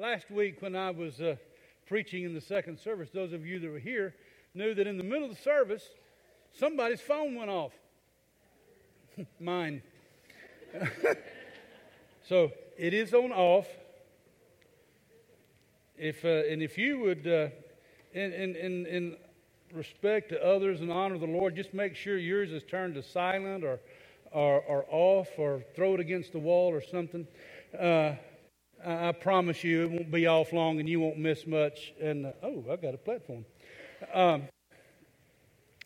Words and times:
Last 0.00 0.30
week, 0.30 0.62
when 0.62 0.76
I 0.76 0.92
was 0.92 1.20
uh, 1.20 1.36
preaching 1.86 2.24
in 2.24 2.32
the 2.32 2.40
second 2.40 2.78
service, 2.78 3.10
those 3.12 3.34
of 3.34 3.44
you 3.44 3.58
that 3.58 3.70
were 3.70 3.78
here 3.78 4.14
knew 4.54 4.72
that 4.72 4.86
in 4.86 4.96
the 4.96 5.04
middle 5.04 5.28
of 5.28 5.36
the 5.36 5.42
service, 5.42 5.86
somebody's 6.54 7.02
phone 7.02 7.34
went 7.34 7.50
off. 7.50 7.72
Mine. 9.40 9.82
so 12.26 12.50
it 12.78 12.94
is 12.94 13.12
on 13.12 13.30
off. 13.30 13.66
If, 15.98 16.24
uh, 16.24 16.50
and 16.50 16.62
if 16.62 16.78
you 16.78 17.00
would, 17.00 17.26
uh, 17.26 17.48
in, 18.14 18.32
in, 18.32 18.86
in, 18.86 19.16
respect 19.74 20.30
to 20.30 20.42
others 20.42 20.80
and 20.80 20.90
honor 20.90 21.18
the 21.18 21.26
Lord, 21.26 21.54
just 21.56 21.74
make 21.74 21.94
sure 21.94 22.16
yours 22.16 22.50
is 22.52 22.62
turned 22.62 22.94
to 22.94 23.02
silent 23.02 23.64
or, 23.64 23.80
or, 24.32 24.62
or 24.62 24.86
off 24.88 25.28
or 25.36 25.62
throw 25.76 25.92
it 25.92 26.00
against 26.00 26.32
the 26.32 26.38
wall 26.38 26.72
or 26.72 26.80
something. 26.80 27.26
Uh, 27.78 28.14
I 28.84 29.12
promise 29.12 29.62
you 29.62 29.82
it 29.82 29.90
won't 29.90 30.10
be 30.10 30.26
off 30.26 30.52
long 30.52 30.80
and 30.80 30.88
you 30.88 31.00
won't 31.00 31.18
miss 31.18 31.46
much. 31.46 31.92
And 32.00 32.26
uh, 32.26 32.32
oh, 32.42 32.64
I've 32.70 32.80
got 32.80 32.94
a 32.94 32.98
platform. 32.98 33.44
Um, 34.14 34.44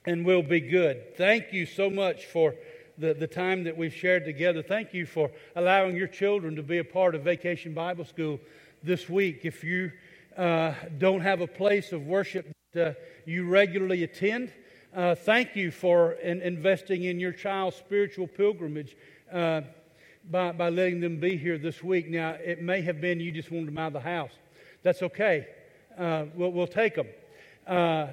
and 0.06 0.24
we'll 0.24 0.42
be 0.42 0.60
good. 0.60 1.16
Thank 1.16 1.52
you 1.52 1.66
so 1.66 1.90
much 1.90 2.26
for 2.26 2.54
the, 2.98 3.14
the 3.14 3.26
time 3.26 3.64
that 3.64 3.76
we've 3.76 3.92
shared 3.92 4.24
together. 4.24 4.62
Thank 4.62 4.94
you 4.94 5.06
for 5.06 5.30
allowing 5.56 5.96
your 5.96 6.06
children 6.06 6.54
to 6.56 6.62
be 6.62 6.78
a 6.78 6.84
part 6.84 7.14
of 7.14 7.22
Vacation 7.22 7.74
Bible 7.74 8.04
School 8.04 8.38
this 8.82 9.08
week. 9.08 9.40
If 9.44 9.64
you 9.64 9.90
uh, 10.36 10.74
don't 10.98 11.22
have 11.22 11.40
a 11.40 11.46
place 11.46 11.92
of 11.92 12.06
worship 12.06 12.52
that 12.74 12.88
uh, 12.88 12.94
you 13.24 13.48
regularly 13.48 14.04
attend, 14.04 14.52
uh, 14.94 15.14
thank 15.14 15.56
you 15.56 15.70
for 15.70 16.12
in, 16.12 16.42
investing 16.42 17.04
in 17.04 17.18
your 17.18 17.32
child's 17.32 17.76
spiritual 17.76 18.28
pilgrimage. 18.28 18.96
By, 20.30 20.52
by 20.52 20.70
letting 20.70 21.00
them 21.00 21.20
be 21.20 21.36
here 21.36 21.58
this 21.58 21.82
week. 21.82 22.08
Now, 22.08 22.30
it 22.30 22.62
may 22.62 22.80
have 22.82 22.98
been 23.00 23.20
you 23.20 23.30
just 23.30 23.50
wanted 23.50 23.68
them 23.68 23.76
out 23.76 23.88
of 23.88 23.92
the 23.92 24.00
house. 24.00 24.32
That's 24.82 25.02
okay. 25.02 25.46
Uh, 25.98 26.24
we'll, 26.34 26.50
we'll, 26.50 26.66
take 26.66 26.94
them. 26.94 27.08
Uh, 27.66 28.06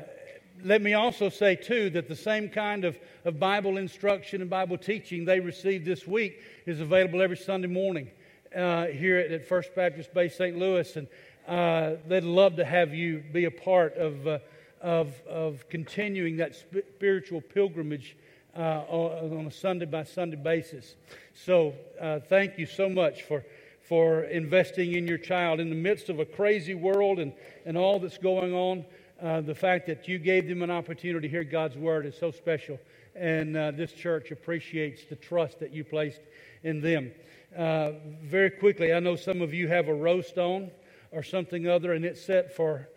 let 0.63 0.81
me 0.81 0.93
also 0.93 1.29
say, 1.29 1.55
too, 1.55 1.89
that 1.91 2.07
the 2.07 2.15
same 2.15 2.49
kind 2.49 2.83
of, 2.83 2.99
of 3.23 3.39
Bible 3.39 3.77
instruction 3.77 4.41
and 4.41 4.49
Bible 4.49 4.77
teaching 4.77 5.25
they 5.25 5.39
received 5.39 5.85
this 5.85 6.05
week 6.05 6.41
is 6.65 6.81
available 6.81 7.21
every 7.21 7.37
Sunday 7.37 7.67
morning 7.67 8.09
uh, 8.55 8.87
here 8.87 9.17
at, 9.17 9.31
at, 9.31 9.47
First 9.47 9.73
Baptist 9.73 10.13
Bay 10.13 10.27
St. 10.27 10.57
Louis. 10.57 10.95
And 10.95 11.07
uh, 11.47 11.95
they'd 12.07 12.23
love 12.23 12.57
to 12.57 12.65
have 12.65 12.93
you 12.93 13.23
be 13.31 13.45
a 13.45 13.51
part 13.51 13.95
of, 13.95 14.27
uh, 14.27 14.39
of, 14.81 15.19
of 15.27 15.67
continuing 15.69 16.37
that 16.37 16.55
spiritual 16.55 17.41
pilgrimage 17.41 18.17
uh, 18.55 18.83
on 18.89 19.45
a 19.47 19.51
Sunday 19.51 19.85
by 19.85 20.03
Sunday 20.03 20.37
basis. 20.37 20.95
So 21.33 21.73
uh, 21.99 22.19
thank 22.19 22.57
you 22.57 22.65
so 22.65 22.89
much 22.89 23.23
for, 23.23 23.45
for 23.81 24.23
investing 24.23 24.93
in 24.93 25.07
your 25.07 25.17
child 25.17 25.59
in 25.59 25.69
the 25.69 25.75
midst 25.75 26.09
of 26.09 26.19
a 26.19 26.25
crazy 26.25 26.75
world 26.75 27.19
and, 27.19 27.33
and 27.65 27.77
all 27.77 27.99
that's 27.99 28.17
going 28.17 28.53
on. 28.53 28.85
Uh, 29.21 29.39
the 29.39 29.55
fact 29.55 29.85
that 29.85 30.07
you 30.07 30.17
gave 30.17 30.47
them 30.47 30.63
an 30.63 30.71
opportunity 30.71 31.27
to 31.27 31.31
hear 31.31 31.43
God's 31.43 31.77
word 31.77 32.05
is 32.05 32.17
so 32.17 32.31
special. 32.31 32.79
And 33.15 33.55
uh, 33.55 33.71
this 33.71 33.91
church 33.93 34.31
appreciates 34.31 35.05
the 35.05 35.15
trust 35.15 35.59
that 35.59 35.71
you 35.71 35.83
placed 35.83 36.21
in 36.63 36.81
them. 36.81 37.11
Uh, 37.55 37.91
very 38.23 38.49
quickly, 38.49 38.93
I 38.93 38.99
know 38.99 39.15
some 39.15 39.41
of 39.41 39.53
you 39.53 39.67
have 39.67 39.89
a 39.89 39.93
roast 39.93 40.37
on 40.37 40.71
or 41.11 41.21
something 41.21 41.67
other, 41.67 41.93
and 41.93 42.05
it's 42.05 42.21
set 42.21 42.55
for 42.55 42.87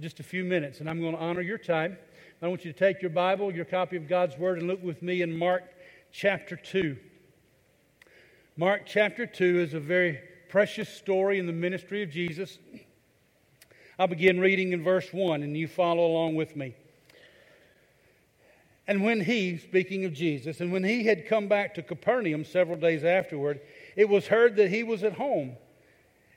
just 0.00 0.20
a 0.20 0.22
few 0.22 0.42
minutes. 0.44 0.80
And 0.80 0.88
I'm 0.88 1.00
going 1.00 1.14
to 1.14 1.20
honor 1.20 1.42
your 1.42 1.58
time. 1.58 1.98
I 2.40 2.46
want 2.46 2.64
you 2.64 2.72
to 2.72 2.78
take 2.78 3.02
your 3.02 3.10
Bible, 3.10 3.52
your 3.52 3.64
copy 3.64 3.96
of 3.96 4.06
God's 4.06 4.38
Word, 4.38 4.58
and 4.58 4.68
look 4.68 4.80
with 4.80 5.02
me 5.02 5.22
in 5.22 5.36
Mark 5.36 5.64
chapter 6.12 6.54
2. 6.54 6.96
Mark 8.56 8.82
chapter 8.86 9.26
2 9.26 9.58
is 9.58 9.74
a 9.74 9.80
very 9.80 10.20
precious 10.48 10.88
story 10.88 11.40
in 11.40 11.48
the 11.48 11.52
ministry 11.52 12.00
of 12.04 12.12
Jesus. 12.12 12.60
I'll 13.98 14.06
begin 14.06 14.38
reading 14.38 14.72
in 14.72 14.84
verse 14.84 15.08
1, 15.12 15.42
and 15.42 15.56
you 15.56 15.66
follow 15.66 16.06
along 16.06 16.36
with 16.36 16.54
me. 16.54 16.76
And 18.86 19.02
when 19.02 19.20
he, 19.20 19.58
speaking 19.58 20.04
of 20.04 20.12
Jesus, 20.12 20.60
and 20.60 20.72
when 20.72 20.84
he 20.84 21.02
had 21.02 21.26
come 21.26 21.48
back 21.48 21.74
to 21.74 21.82
Capernaum 21.82 22.44
several 22.44 22.78
days 22.78 23.02
afterward, 23.02 23.60
it 23.96 24.08
was 24.08 24.28
heard 24.28 24.54
that 24.56 24.70
he 24.70 24.84
was 24.84 25.02
at 25.02 25.14
home. 25.14 25.56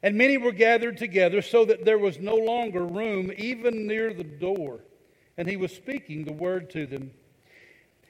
And 0.02 0.18
many 0.18 0.40
were 0.40 0.52
gathered 0.52 0.97
together, 0.97 1.44
so 1.44 1.64
that 1.66 1.86
there 1.86 2.00
was 2.00 2.18
no 2.18 2.38
longer 2.38 2.84
room 2.84 3.31
even 3.38 3.86
near 3.86 4.16
the 4.16 4.24
door 4.24 4.80
and 5.38 5.47
he 5.47 5.58
was 5.58 5.72
speaking 5.72 6.24
the 6.24 6.34
word 6.34 6.69
to 6.72 6.86
them. 6.86 7.12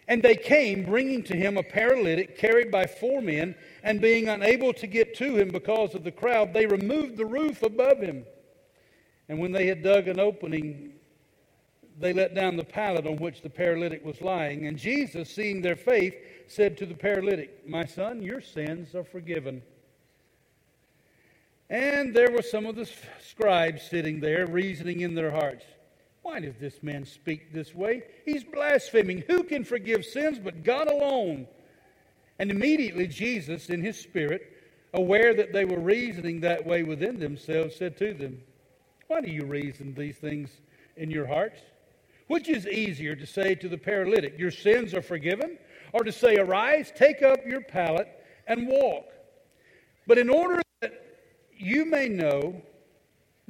And 0.07 0.21
they 0.21 0.35
came, 0.35 0.83
bringing 0.83 1.23
to 1.23 1.35
him 1.35 1.57
a 1.57 1.63
paralytic 1.63 2.37
carried 2.37 2.71
by 2.71 2.85
four 2.85 3.21
men, 3.21 3.55
and 3.83 4.01
being 4.01 4.27
unable 4.27 4.73
to 4.73 4.87
get 4.87 5.15
to 5.15 5.37
him 5.37 5.49
because 5.49 5.95
of 5.95 6.03
the 6.03 6.11
crowd, 6.11 6.53
they 6.53 6.65
removed 6.65 7.17
the 7.17 7.25
roof 7.25 7.63
above 7.63 7.99
him. 7.99 8.25
And 9.29 9.39
when 9.39 9.51
they 9.51 9.67
had 9.67 9.83
dug 9.83 10.07
an 10.07 10.19
opening, 10.19 10.93
they 11.99 12.11
let 12.11 12.35
down 12.35 12.57
the 12.57 12.63
pallet 12.63 13.07
on 13.07 13.17
which 13.17 13.41
the 13.41 13.49
paralytic 13.49 14.03
was 14.03 14.19
lying. 14.21 14.65
And 14.67 14.77
Jesus, 14.77 15.29
seeing 15.29 15.61
their 15.61 15.75
faith, 15.75 16.15
said 16.47 16.77
to 16.79 16.85
the 16.85 16.95
paralytic, 16.95 17.67
My 17.67 17.85
son, 17.85 18.21
your 18.21 18.41
sins 18.41 18.93
are 18.95 19.03
forgiven. 19.03 19.61
And 21.69 22.13
there 22.13 22.31
were 22.31 22.41
some 22.41 22.65
of 22.65 22.75
the 22.75 22.89
scribes 23.25 23.83
sitting 23.83 24.19
there, 24.19 24.45
reasoning 24.45 25.01
in 25.01 25.15
their 25.15 25.31
hearts. 25.31 25.63
Why 26.21 26.39
does 26.39 26.55
this 26.59 26.83
man 26.83 27.05
speak 27.05 27.51
this 27.51 27.73
way? 27.73 28.03
He's 28.25 28.43
blaspheming. 28.43 29.23
Who 29.27 29.43
can 29.43 29.63
forgive 29.63 30.05
sins 30.05 30.39
but 30.39 30.63
God 30.63 30.87
alone? 30.87 31.47
And 32.37 32.51
immediately 32.51 33.07
Jesus, 33.07 33.69
in 33.69 33.83
his 33.83 33.97
spirit, 33.97 34.51
aware 34.93 35.33
that 35.33 35.53
they 35.53 35.65
were 35.65 35.79
reasoning 35.79 36.41
that 36.41 36.65
way 36.65 36.83
within 36.83 37.19
themselves, 37.19 37.75
said 37.75 37.97
to 37.97 38.13
them, 38.13 38.41
Why 39.07 39.21
do 39.21 39.31
you 39.31 39.45
reason 39.45 39.93
these 39.93 40.17
things 40.17 40.49
in 40.95 41.09
your 41.09 41.25
hearts? 41.25 41.59
Which 42.27 42.49
is 42.49 42.67
easier 42.67 43.15
to 43.15 43.25
say 43.25 43.55
to 43.55 43.67
the 43.67 43.77
paralytic, 43.77 44.37
Your 44.37 44.51
sins 44.51 44.93
are 44.93 45.01
forgiven? 45.01 45.57
Or 45.93 46.03
to 46.03 46.11
say, 46.11 46.37
Arise, 46.37 46.91
take 46.95 47.21
up 47.21 47.45
your 47.45 47.61
pallet, 47.61 48.07
and 48.47 48.67
walk? 48.67 49.05
But 50.07 50.17
in 50.17 50.29
order 50.29 50.61
that 50.81 50.93
you 51.57 51.85
may 51.85 52.07
know 52.07 52.61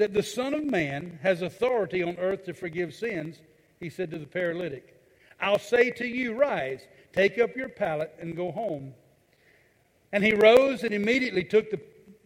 that 0.01 0.13
the 0.15 0.23
Son 0.23 0.55
of 0.55 0.65
Man 0.65 1.19
has 1.21 1.43
authority 1.43 2.01
on 2.01 2.17
earth 2.17 2.45
to 2.45 2.55
forgive 2.55 2.91
sins, 2.91 3.37
he 3.79 3.87
said 3.87 4.09
to 4.09 4.17
the 4.17 4.25
paralytic, 4.25 4.99
I'll 5.39 5.59
say 5.59 5.91
to 5.91 6.07
you, 6.07 6.33
Rise, 6.33 6.81
take 7.13 7.37
up 7.37 7.55
your 7.55 7.69
pallet, 7.69 8.11
and 8.19 8.35
go 8.35 8.51
home. 8.51 8.95
And 10.11 10.23
he 10.23 10.33
rose 10.33 10.83
and 10.83 10.91
immediately 10.91 11.43
took, 11.43 11.69
the, 11.69 11.79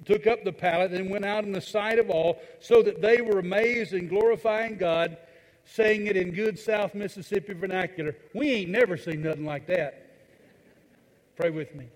took 0.05 0.25
up 0.25 0.45
the 0.45 0.53
pallet 0.53 0.93
and 0.93 1.09
went 1.09 1.25
out 1.25 1.43
in 1.43 1.51
the 1.51 1.59
sight 1.59 1.99
of 1.99 2.09
all, 2.09 2.39
so 2.61 2.81
that 2.81 3.01
they 3.01 3.19
were 3.19 3.39
amazed 3.39 3.91
and 3.91 4.07
glorifying 4.07 4.77
God, 4.77 5.17
saying 5.65 6.07
it 6.07 6.15
in 6.15 6.31
good 6.31 6.57
South 6.57 6.95
Mississippi 6.95 7.51
vernacular. 7.51 8.15
We 8.33 8.51
ain't 8.51 8.69
never 8.69 8.95
seen 8.95 9.21
nothing 9.21 9.45
like 9.45 9.67
that. 9.67 10.15
Pray 11.35 11.49
with 11.49 11.75
me. 11.75 11.87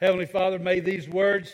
Heavenly 0.00 0.24
Father, 0.24 0.58
may 0.58 0.80
these 0.80 1.10
words 1.10 1.52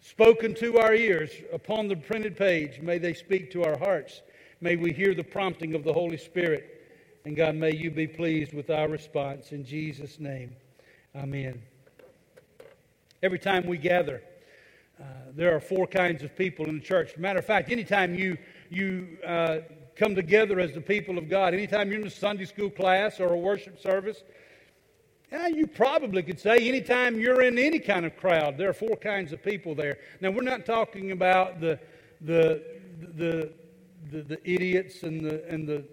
spoken 0.00 0.54
to 0.54 0.78
our 0.78 0.94
ears 0.94 1.30
upon 1.52 1.88
the 1.88 1.96
printed 1.96 2.36
page, 2.36 2.80
may 2.80 2.98
they 2.98 3.14
speak 3.14 3.50
to 3.52 3.64
our 3.64 3.78
hearts. 3.78 4.22
May 4.60 4.76
we 4.76 4.92
hear 4.92 5.14
the 5.14 5.24
prompting 5.24 5.74
of 5.74 5.84
the 5.84 5.92
Holy 5.92 6.16
Spirit. 6.16 6.76
And 7.24 7.36
God, 7.36 7.54
may 7.54 7.74
you 7.74 7.90
be 7.90 8.06
pleased 8.06 8.52
with 8.52 8.70
our 8.70 8.88
response. 8.88 9.52
In 9.52 9.64
Jesus' 9.64 10.18
name, 10.18 10.56
amen. 11.14 11.62
Every 13.22 13.38
time 13.38 13.66
we 13.66 13.76
gather, 13.76 14.22
uh, 14.98 15.04
there 15.34 15.54
are 15.54 15.60
four 15.60 15.86
kinds 15.86 16.22
of 16.22 16.34
people 16.36 16.66
in 16.66 16.76
the 16.76 16.84
church. 16.84 17.16
Matter 17.18 17.38
of 17.38 17.44
fact, 17.44 17.70
anytime 17.70 18.14
you, 18.14 18.38
you 18.70 19.18
uh, 19.26 19.58
come 19.96 20.14
together 20.14 20.60
as 20.60 20.72
the 20.72 20.80
people 20.80 21.18
of 21.18 21.28
God, 21.28 21.52
anytime 21.52 21.90
you're 21.90 22.00
in 22.00 22.06
a 22.06 22.10
Sunday 22.10 22.46
school 22.46 22.70
class 22.70 23.20
or 23.20 23.32
a 23.32 23.36
worship 23.36 23.80
service, 23.80 24.22
yeah, 25.32 25.46
you 25.46 25.66
probably 25.66 26.22
could 26.22 26.40
say 26.40 26.56
anytime 26.68 27.20
you're 27.20 27.42
in 27.42 27.58
any 27.58 27.78
kind 27.78 28.04
of 28.04 28.16
crowd, 28.16 28.58
there 28.58 28.68
are 28.68 28.74
four 28.74 28.96
kinds 28.96 29.32
of 29.32 29.42
people 29.42 29.74
there. 29.74 29.98
Now, 30.20 30.30
we're 30.30 30.42
not 30.42 30.66
talking 30.66 31.12
about 31.12 31.60
the, 31.60 31.78
the, 32.20 32.62
the, 33.16 33.52
the, 34.10 34.22
the 34.22 34.50
idiots 34.50 35.04
and, 35.04 35.24
the, 35.24 35.46
and 35.48 35.68
the, 35.68 35.84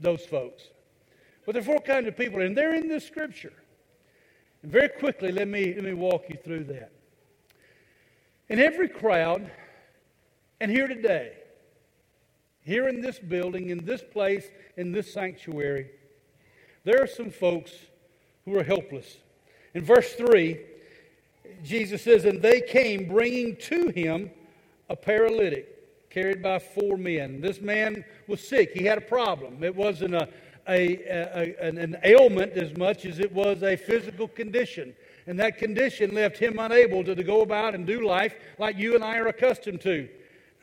those 0.00 0.26
folks. 0.26 0.64
But 1.46 1.52
there 1.52 1.62
are 1.62 1.64
four 1.64 1.80
kinds 1.80 2.06
of 2.06 2.16
people, 2.16 2.42
and 2.42 2.56
they're 2.56 2.74
in 2.74 2.88
this 2.88 3.06
scripture. 3.06 3.54
And 4.62 4.70
very 4.70 4.88
quickly, 4.88 5.32
let 5.32 5.48
me, 5.48 5.72
let 5.74 5.84
me 5.84 5.94
walk 5.94 6.24
you 6.28 6.36
through 6.44 6.64
that. 6.64 6.92
In 8.48 8.58
every 8.58 8.88
crowd, 8.88 9.50
and 10.60 10.70
here 10.70 10.86
today, 10.86 11.32
here 12.62 12.88
in 12.88 13.00
this 13.00 13.18
building, 13.18 13.70
in 13.70 13.84
this 13.84 14.02
place, 14.02 14.46
in 14.76 14.92
this 14.92 15.12
sanctuary, 15.12 15.90
there 16.86 17.02
are 17.02 17.08
some 17.08 17.30
folks 17.30 17.72
who 18.44 18.56
are 18.56 18.62
helpless. 18.62 19.16
In 19.74 19.84
verse 19.84 20.12
3, 20.12 20.56
Jesus 21.64 22.00
says, 22.00 22.24
And 22.24 22.40
they 22.40 22.60
came 22.60 23.08
bringing 23.08 23.56
to 23.56 23.88
him 23.88 24.30
a 24.88 24.94
paralytic 24.94 26.10
carried 26.10 26.44
by 26.44 26.60
four 26.60 26.96
men. 26.96 27.40
This 27.40 27.60
man 27.60 28.04
was 28.28 28.40
sick. 28.40 28.70
He 28.72 28.84
had 28.84 28.98
a 28.98 29.02
problem. 29.02 29.64
It 29.64 29.74
wasn't 29.74 30.14
a, 30.14 30.28
a, 30.68 30.96
a, 31.02 31.56
an, 31.60 31.76
an 31.76 31.96
ailment 32.04 32.52
as 32.52 32.76
much 32.76 33.04
as 33.04 33.18
it 33.18 33.32
was 33.32 33.64
a 33.64 33.74
physical 33.76 34.28
condition. 34.28 34.94
And 35.26 35.40
that 35.40 35.58
condition 35.58 36.14
left 36.14 36.38
him 36.38 36.60
unable 36.60 37.02
to, 37.02 37.16
to 37.16 37.24
go 37.24 37.40
about 37.40 37.74
and 37.74 37.84
do 37.84 38.06
life 38.06 38.36
like 38.60 38.78
you 38.78 38.94
and 38.94 39.02
I 39.02 39.18
are 39.18 39.26
accustomed 39.26 39.80
to. 39.80 40.08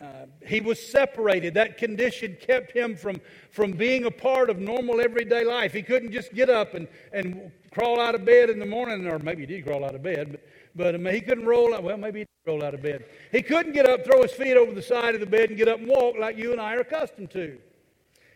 Uh, 0.04 0.26
he 0.46 0.60
was 0.60 0.86
separated. 0.86 1.54
That 1.54 1.78
condition 1.78 2.36
kept 2.42 2.74
him 2.74 2.98
from, 2.98 3.22
from 3.52 3.72
being 3.72 4.04
a 4.04 4.12
part 4.12 4.50
of 4.50 4.60
normal 4.60 5.00
everyday 5.00 5.46
life. 5.46 5.72
He 5.72 5.82
couldn't 5.82 6.12
just 6.12 6.34
get 6.34 6.50
up 6.50 6.74
and, 6.74 6.90
and 7.14 7.52
crawl 7.72 8.02
out 8.02 8.14
of 8.14 8.26
bed 8.26 8.50
in 8.50 8.60
the 8.60 8.66
morning, 8.66 9.08
or 9.08 9.18
maybe 9.20 9.42
he 9.42 9.46
did 9.46 9.66
crawl 9.66 9.86
out 9.86 9.96
of 9.96 10.04
bed, 10.04 10.32
but, 10.32 10.42
but 10.76 10.96
um, 10.96 11.06
he 11.06 11.22
couldn't 11.22 11.46
roll 11.46 11.74
out. 11.74 11.84
Well, 11.84 11.96
maybe 11.96 12.20
he 12.20 12.26
did 12.26 12.52
roll 12.52 12.66
out 12.66 12.74
of 12.74 12.82
bed. 12.82 13.06
He 13.32 13.42
couldn't 13.42 13.72
get 13.72 13.88
up, 13.88 14.04
throw 14.04 14.22
his 14.24 14.34
feet 14.34 14.58
over 14.58 14.74
the 14.74 14.82
side 14.82 15.16
of 15.16 15.22
the 15.22 15.26
bed, 15.28 15.50
and 15.50 15.58
get 15.58 15.70
up 15.70 15.80
and 15.80 15.88
walk 15.88 16.18
like 16.20 16.38
you 16.38 16.52
and 16.52 16.60
I 16.60 16.76
are 16.76 16.82
accustomed 16.82 17.32
to. 17.32 17.58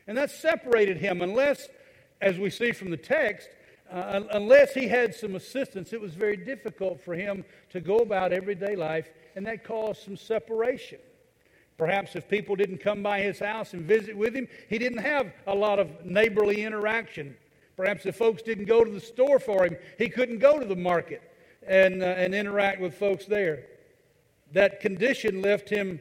And 0.08 0.18
that 0.18 0.32
separated 0.32 0.96
him, 0.96 1.22
unless, 1.22 1.68
as 2.22 2.38
we 2.38 2.50
see 2.50 2.72
from 2.72 2.92
the 2.92 2.98
text, 2.98 3.50
uh, 3.92 4.22
unless 4.32 4.74
he 4.74 4.88
had 4.88 5.14
some 5.14 5.36
assistance, 5.36 5.92
it 5.92 6.00
was 6.00 6.14
very 6.14 6.38
difficult 6.38 7.02
for 7.02 7.14
him 7.14 7.44
to 7.72 7.82
go 7.82 7.98
about 7.98 8.32
everyday 8.32 8.78
life, 8.78 9.10
and 9.36 9.46
that 9.48 9.66
caused 9.66 10.04
some 10.04 10.16
separation. 10.16 11.00
Perhaps 11.78 12.16
if 12.16 12.28
people 12.28 12.56
didn't 12.56 12.80
come 12.80 13.04
by 13.04 13.22
his 13.22 13.40
house 13.40 13.74
and 13.74 13.84
visit 13.84 14.18
with 14.18 14.36
him, 14.36 14.48
he 14.70 14.78
didn't 14.78 15.00
have 15.00 15.32
a 15.46 15.54
lot 15.54 15.80
of 15.80 16.06
neighborly 16.06 16.64
interaction. 16.64 17.36
Perhaps 17.76 18.06
if 18.06 18.16
folks 18.16 18.42
didn't 18.42 18.66
go 18.66 18.84
to 18.84 18.90
the 18.90 19.00
store 19.00 19.40
for 19.40 19.64
him, 19.66 19.78
he 20.00 20.10
couldn't 20.10 20.40
go 20.40 20.60
to 20.60 20.66
the 20.66 20.76
market 20.76 21.22
and, 21.68 22.02
uh, 22.02 22.06
and 22.06 22.34
interact 22.34 22.82
with 22.82 22.96
folks 22.96 23.26
there. 23.26 23.66
That 24.54 24.80
condition 24.80 25.42
left 25.42 25.70
him 25.70 26.00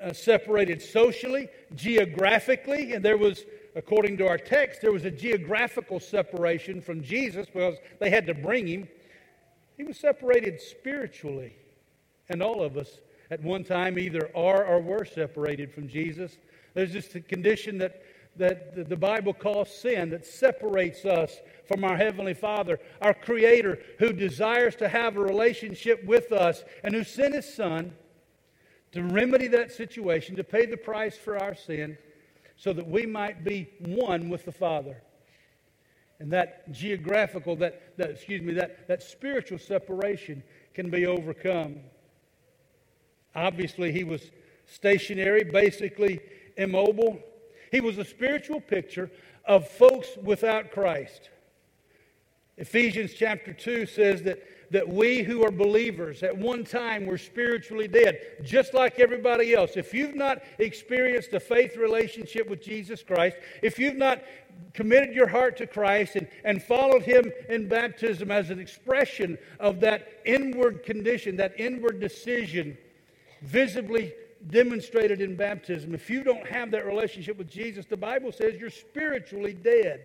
uh, 0.00 0.12
separated 0.12 0.80
socially, 0.80 1.48
geographically, 1.74 2.92
and 2.92 3.04
there 3.04 3.18
was 3.18 3.44
according 3.78 4.16
to 4.18 4.26
our 4.26 4.38
text, 4.38 4.80
there 4.80 4.92
was 4.92 5.04
a 5.04 5.10
geographical 5.10 6.00
separation 6.00 6.80
from 6.80 7.02
Jesus 7.02 7.46
because 7.46 7.76
they 8.00 8.10
had 8.10 8.26
to 8.26 8.34
bring 8.34 8.66
him. 8.66 8.88
He 9.76 9.84
was 9.84 9.96
separated 9.96 10.60
spiritually. 10.60 11.54
And 12.28 12.42
all 12.42 12.62
of 12.62 12.76
us 12.76 13.00
at 13.30 13.42
one 13.42 13.64
time 13.64 13.98
either 13.98 14.30
are 14.34 14.64
or 14.64 14.80
were 14.80 15.04
separated 15.04 15.72
from 15.72 15.88
Jesus. 15.88 16.38
There's 16.74 16.92
just 16.92 17.14
a 17.14 17.20
condition 17.20 17.78
that, 17.78 18.02
that 18.36 18.88
the 18.88 18.96
Bible 18.96 19.34
calls 19.34 19.70
sin 19.70 20.10
that 20.10 20.24
separates 20.24 21.04
us 21.04 21.40
from 21.66 21.84
our 21.84 21.96
Heavenly 21.96 22.34
Father, 22.34 22.78
our 23.02 23.14
Creator, 23.14 23.78
who 23.98 24.12
desires 24.12 24.76
to 24.76 24.88
have 24.88 25.16
a 25.16 25.20
relationship 25.20 26.04
with 26.04 26.32
us 26.32 26.64
and 26.82 26.94
who 26.94 27.04
sent 27.04 27.34
His 27.34 27.52
Son 27.52 27.92
to 28.92 29.02
remedy 29.02 29.48
that 29.48 29.70
situation, 29.70 30.36
to 30.36 30.44
pay 30.44 30.64
the 30.64 30.76
price 30.76 31.16
for 31.16 31.36
our 31.42 31.54
sin 31.54 31.98
so 32.56 32.72
that 32.72 32.88
we 32.88 33.06
might 33.06 33.44
be 33.44 33.68
one 33.80 34.28
with 34.28 34.44
the 34.44 34.52
Father. 34.52 35.02
And 36.20 36.32
that 36.32 36.70
geographical, 36.72 37.54
that, 37.56 37.96
that 37.96 38.10
excuse 38.10 38.42
me, 38.42 38.52
that, 38.54 38.88
that 38.88 39.02
spiritual 39.02 39.58
separation 39.58 40.42
can 40.74 40.90
be 40.90 41.06
overcome. 41.06 41.76
Obviously, 43.38 43.92
he 43.92 44.04
was 44.04 44.30
stationary, 44.66 45.44
basically 45.44 46.20
immobile. 46.56 47.20
He 47.70 47.80
was 47.80 47.98
a 47.98 48.04
spiritual 48.04 48.60
picture 48.60 49.10
of 49.44 49.68
folks 49.68 50.08
without 50.22 50.72
Christ. 50.72 51.30
Ephesians 52.56 53.12
chapter 53.14 53.52
2 53.52 53.86
says 53.86 54.22
that 54.22 54.42
that 54.70 54.88
we 54.88 55.22
who 55.22 55.44
are 55.44 55.50
believers 55.50 56.22
at 56.22 56.36
one 56.36 56.64
time 56.64 57.06
were 57.06 57.18
spiritually 57.18 57.88
dead, 57.88 58.20
just 58.44 58.74
like 58.74 58.98
everybody 58.98 59.54
else. 59.54 59.76
If 59.76 59.94
you've 59.94 60.14
not 60.14 60.42
experienced 60.58 61.32
a 61.32 61.40
faith 61.40 61.76
relationship 61.76 62.48
with 62.48 62.62
Jesus 62.62 63.02
Christ, 63.02 63.36
if 63.62 63.78
you've 63.78 63.96
not 63.96 64.22
committed 64.74 65.14
your 65.14 65.28
heart 65.28 65.56
to 65.58 65.66
Christ 65.66 66.16
and, 66.16 66.28
and 66.44 66.62
followed 66.62 67.02
Him 67.02 67.32
in 67.48 67.68
baptism 67.68 68.30
as 68.30 68.50
an 68.50 68.58
expression 68.58 69.38
of 69.58 69.80
that 69.80 70.20
inward 70.26 70.82
condition, 70.82 71.36
that 71.36 71.58
inward 71.58 72.00
decision 72.00 72.76
visibly 73.42 74.12
demonstrated 74.50 75.20
in 75.20 75.36
baptism, 75.36 75.94
if 75.94 76.08
you 76.08 76.22
don't 76.22 76.46
have 76.46 76.70
that 76.70 76.86
relationship 76.86 77.36
with 77.38 77.50
Jesus, 77.50 77.86
the 77.86 77.96
Bible 77.96 78.32
says 78.32 78.54
you're 78.58 78.70
spiritually 78.70 79.52
dead. 79.52 80.02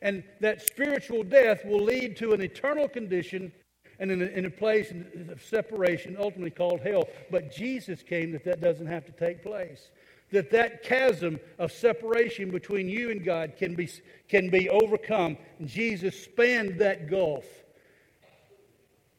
And 0.00 0.22
that 0.40 0.62
spiritual 0.62 1.24
death 1.24 1.64
will 1.64 1.82
lead 1.82 2.16
to 2.18 2.32
an 2.32 2.40
eternal 2.40 2.88
condition 2.88 3.52
and 3.98 4.12
in 4.12 4.22
a, 4.22 4.26
in 4.26 4.46
a 4.46 4.50
place 4.50 4.92
of 5.28 5.42
separation, 5.42 6.16
ultimately 6.18 6.50
called 6.50 6.80
hell. 6.80 7.08
But 7.30 7.52
Jesus 7.52 8.02
came 8.02 8.30
that 8.32 8.44
that 8.44 8.60
doesn't 8.60 8.86
have 8.86 9.04
to 9.06 9.12
take 9.12 9.42
place. 9.42 9.90
That 10.30 10.50
that 10.52 10.82
chasm 10.82 11.40
of 11.58 11.72
separation 11.72 12.50
between 12.50 12.88
you 12.88 13.10
and 13.10 13.24
God 13.24 13.54
can 13.56 13.74
be, 13.74 13.90
can 14.28 14.50
be 14.50 14.68
overcome. 14.68 15.36
Jesus 15.64 16.22
spanned 16.22 16.78
that 16.78 17.10
gulf 17.10 17.46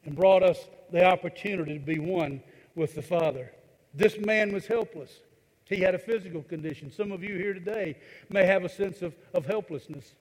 and 0.04 0.16
brought 0.16 0.42
us 0.42 0.58
the 0.92 1.04
opportunity 1.04 1.74
to 1.74 1.84
be 1.84 1.98
one 1.98 2.42
with 2.74 2.94
the 2.94 3.02
Father. 3.02 3.52
This 3.94 4.18
man 4.18 4.52
was 4.52 4.66
helpless. 4.66 5.20
He 5.64 5.80
had 5.80 5.94
a 5.94 5.98
physical 5.98 6.42
condition. 6.42 6.90
Some 6.90 7.12
of 7.12 7.22
you 7.22 7.36
here 7.36 7.54
today 7.54 7.96
may 8.28 8.44
have 8.44 8.64
a 8.64 8.68
sense 8.68 9.02
of, 9.02 9.14
of 9.34 9.46
helplessness. 9.46 10.14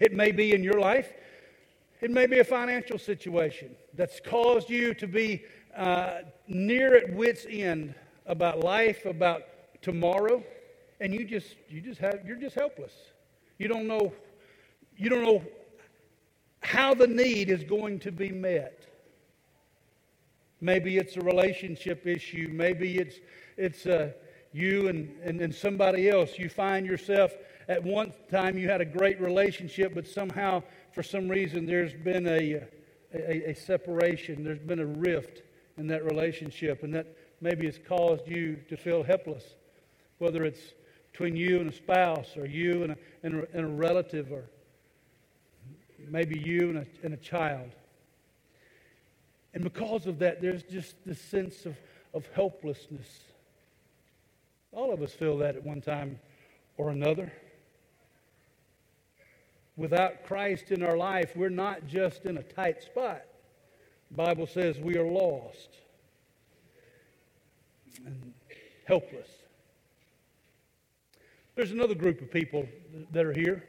It 0.00 0.12
may 0.12 0.32
be 0.32 0.52
in 0.52 0.62
your 0.62 0.78
life 0.78 1.12
it 2.04 2.10
may 2.10 2.26
be 2.26 2.40
a 2.40 2.44
financial 2.44 2.98
situation 2.98 3.74
that's 3.94 4.20
caused 4.20 4.68
you 4.68 4.92
to 4.92 5.06
be 5.06 5.42
uh, 5.74 6.18
near 6.46 6.94
at 6.94 7.14
wit's 7.14 7.46
end 7.48 7.94
about 8.26 8.60
life, 8.60 9.06
about 9.06 9.44
tomorrow, 9.80 10.44
and 11.00 11.14
you 11.14 11.24
just 11.24 11.56
you 11.70 11.80
just 11.80 11.98
have 12.00 12.20
you're 12.26 12.36
just 12.36 12.56
helpless. 12.56 12.92
You 13.58 13.68
don't 13.68 13.86
know 13.86 14.12
you 14.98 15.08
don't 15.08 15.22
know 15.22 15.42
how 16.60 16.92
the 16.92 17.06
need 17.06 17.48
is 17.48 17.64
going 17.64 18.00
to 18.00 18.12
be 18.12 18.28
met. 18.28 18.86
Maybe 20.64 20.96
it's 20.96 21.18
a 21.18 21.20
relationship 21.20 22.06
issue. 22.06 22.48
Maybe 22.50 22.96
it's 22.96 23.16
it's 23.58 23.84
uh, 23.84 24.12
you 24.54 24.88
and, 24.88 25.14
and, 25.22 25.38
and 25.42 25.54
somebody 25.54 26.08
else. 26.08 26.38
You 26.38 26.48
find 26.48 26.86
yourself 26.86 27.32
at 27.68 27.82
one 27.82 28.14
time 28.30 28.56
you 28.56 28.70
had 28.70 28.80
a 28.80 28.86
great 28.86 29.20
relationship, 29.20 29.94
but 29.94 30.08
somehow 30.08 30.62
for 30.92 31.02
some 31.02 31.28
reason 31.28 31.66
there's 31.66 31.92
been 31.92 32.26
a, 32.26 32.62
a, 33.12 33.50
a, 33.50 33.54
separation, 33.54 34.42
there's 34.42 34.58
been 34.58 34.78
a 34.78 34.86
rift 34.86 35.42
in 35.76 35.86
that 35.88 36.02
relationship, 36.02 36.82
and 36.82 36.94
that 36.94 37.14
maybe 37.42 37.66
has 37.66 37.78
caused 37.86 38.26
you 38.26 38.56
to 38.70 38.76
feel 38.78 39.02
helpless, 39.02 39.44
whether 40.16 40.44
it's 40.44 40.72
between 41.12 41.36
you 41.36 41.60
and 41.60 41.68
a 41.68 41.76
spouse, 41.76 42.38
or 42.38 42.46
you 42.46 42.84
and 42.84 42.92
a, 42.92 42.96
and 43.22 43.34
a, 43.34 43.46
and 43.52 43.66
a 43.66 43.68
relative, 43.68 44.32
or 44.32 44.44
maybe 46.08 46.40
you 46.40 46.70
and 46.70 46.78
a, 46.78 46.86
and 47.02 47.12
a 47.12 47.18
child. 47.18 47.70
And 49.54 49.62
because 49.62 50.06
of 50.06 50.18
that, 50.18 50.42
there's 50.42 50.64
just 50.64 50.96
this 51.06 51.20
sense 51.20 51.64
of, 51.64 51.76
of 52.12 52.28
helplessness. 52.34 53.08
All 54.72 54.92
of 54.92 55.00
us 55.00 55.12
feel 55.12 55.38
that 55.38 55.56
at 55.56 55.64
one 55.64 55.80
time 55.80 56.18
or 56.76 56.90
another 56.90 57.32
without 59.76 60.24
Christ 60.24 60.70
in 60.70 60.82
our 60.82 60.96
life, 60.96 61.32
we're 61.36 61.48
not 61.48 61.86
just 61.86 62.26
in 62.26 62.38
a 62.38 62.42
tight 62.42 62.82
spot. 62.82 63.22
The 64.10 64.16
Bible 64.16 64.46
says 64.46 64.78
we 64.78 64.96
are 64.96 65.06
lost 65.06 65.70
and 68.04 68.32
helpless. 68.86 69.28
There's 71.54 71.70
another 71.70 71.94
group 71.94 72.20
of 72.20 72.30
people 72.30 72.66
that 73.12 73.24
are 73.24 73.32
here 73.32 73.64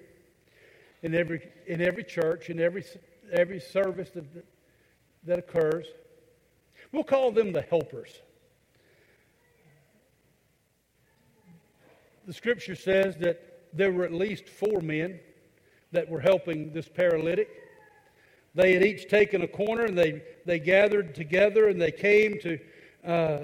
in 1.04 1.14
every, 1.14 1.48
in 1.68 1.82
every 1.82 2.04
church, 2.04 2.50
in 2.50 2.60
every, 2.60 2.84
every 3.32 3.60
service 3.60 4.10
that, 4.12 4.26
that 5.26 5.40
occurs. 5.40 5.88
We'll 6.92 7.04
call 7.04 7.32
them 7.32 7.52
the 7.52 7.62
helpers. 7.62 8.22
The 12.26 12.34
scripture 12.34 12.76
says 12.76 13.18
that 13.18 13.68
there 13.74 13.92
were 13.92 14.04
at 14.04 14.14
least 14.14 14.48
four 14.48 14.82
men 14.82 15.20
that 15.92 16.10
were 16.10 16.20
helping 16.20 16.72
this 16.72 16.88
paralytic. 16.88 17.50
They 18.56 18.74
had 18.74 18.84
each 18.84 19.10
taken 19.10 19.42
a 19.42 19.48
corner 19.48 19.84
and 19.84 19.98
they, 19.98 20.24
they 20.46 20.60
gathered 20.60 21.14
together 21.14 21.68
and 21.68 21.80
they 21.80 21.92
came 21.92 22.40
to, 22.40 22.60
uh, 23.06 23.40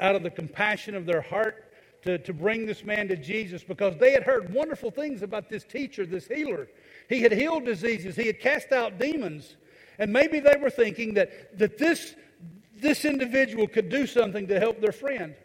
out 0.00 0.16
of 0.16 0.22
the 0.22 0.30
compassion 0.30 0.94
of 0.94 1.06
their 1.06 1.22
heart 1.22 1.72
to, 2.02 2.18
to 2.18 2.32
bring 2.32 2.66
this 2.66 2.84
man 2.84 3.08
to 3.08 3.16
Jesus 3.16 3.62
because 3.62 3.96
they 3.98 4.10
had 4.10 4.24
heard 4.24 4.52
wonderful 4.52 4.90
things 4.90 5.22
about 5.22 5.48
this 5.48 5.64
teacher, 5.64 6.04
this 6.04 6.26
healer. 6.26 6.68
He 7.08 7.22
had 7.22 7.32
healed 7.32 7.64
diseases, 7.64 8.16
he 8.16 8.26
had 8.26 8.40
cast 8.40 8.72
out 8.72 8.98
demons. 8.98 9.56
And 10.02 10.12
maybe 10.12 10.40
they 10.40 10.56
were 10.60 10.68
thinking 10.68 11.14
that, 11.14 11.56
that 11.60 11.78
this, 11.78 12.16
this 12.74 13.04
individual 13.04 13.68
could 13.68 13.88
do 13.88 14.04
something 14.04 14.48
to 14.48 14.58
help 14.58 14.80
their 14.80 14.90
friend. 14.90 15.36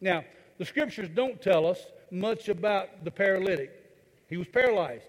Now, 0.00 0.24
the 0.56 0.64
scriptures 0.64 1.10
don't 1.14 1.42
tell 1.42 1.66
us 1.66 1.84
much 2.10 2.48
about 2.48 3.04
the 3.04 3.10
paralytic. 3.10 3.70
He 4.30 4.38
was 4.38 4.48
paralyzed. 4.48 5.04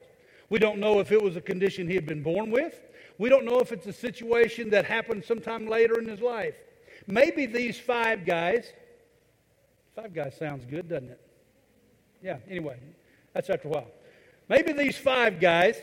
We 0.50 0.60
don't 0.60 0.80
know 0.80 1.00
if 1.00 1.14
it 1.14 1.24
was 1.24 1.38
a 1.38 1.42
condition 1.42 1.88
he 1.88 1.96
had 1.96 2.06
been 2.06 2.22
born 2.22 2.52
with. 2.52 2.78
We 3.18 3.30
don't 3.30 3.46
know 3.46 3.62
if 3.62 3.72
it's 3.72 3.88
a 3.88 3.94
situation 3.94 4.70
that 4.72 4.84
happened 4.84 5.24
sometime 5.24 5.66
later 5.66 5.98
in 5.98 6.06
his 6.06 6.20
life. 6.20 6.58
Maybe 7.08 7.46
these 7.46 7.80
five 7.80 8.26
guys, 8.26 8.74
five 9.96 10.14
guys 10.14 10.36
sounds 10.38 10.66
good, 10.66 10.90
doesn't 10.90 11.12
it? 11.12 11.22
Yeah, 12.22 12.40
anyway, 12.50 12.80
that's 13.34 13.50
after 13.50 13.70
a 13.70 13.72
while. 13.72 13.92
Maybe 14.50 14.74
these 14.74 14.98
five 14.98 15.40
guys 15.40 15.82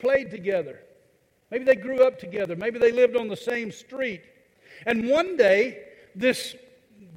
played 0.00 0.30
together. 0.30 0.80
Maybe 1.50 1.64
they 1.64 1.76
grew 1.76 2.04
up 2.06 2.18
together. 2.18 2.56
Maybe 2.56 2.78
they 2.78 2.92
lived 2.92 3.16
on 3.16 3.28
the 3.28 3.36
same 3.36 3.72
street. 3.72 4.22
And 4.86 5.08
one 5.08 5.36
day, 5.36 5.84
this 6.14 6.54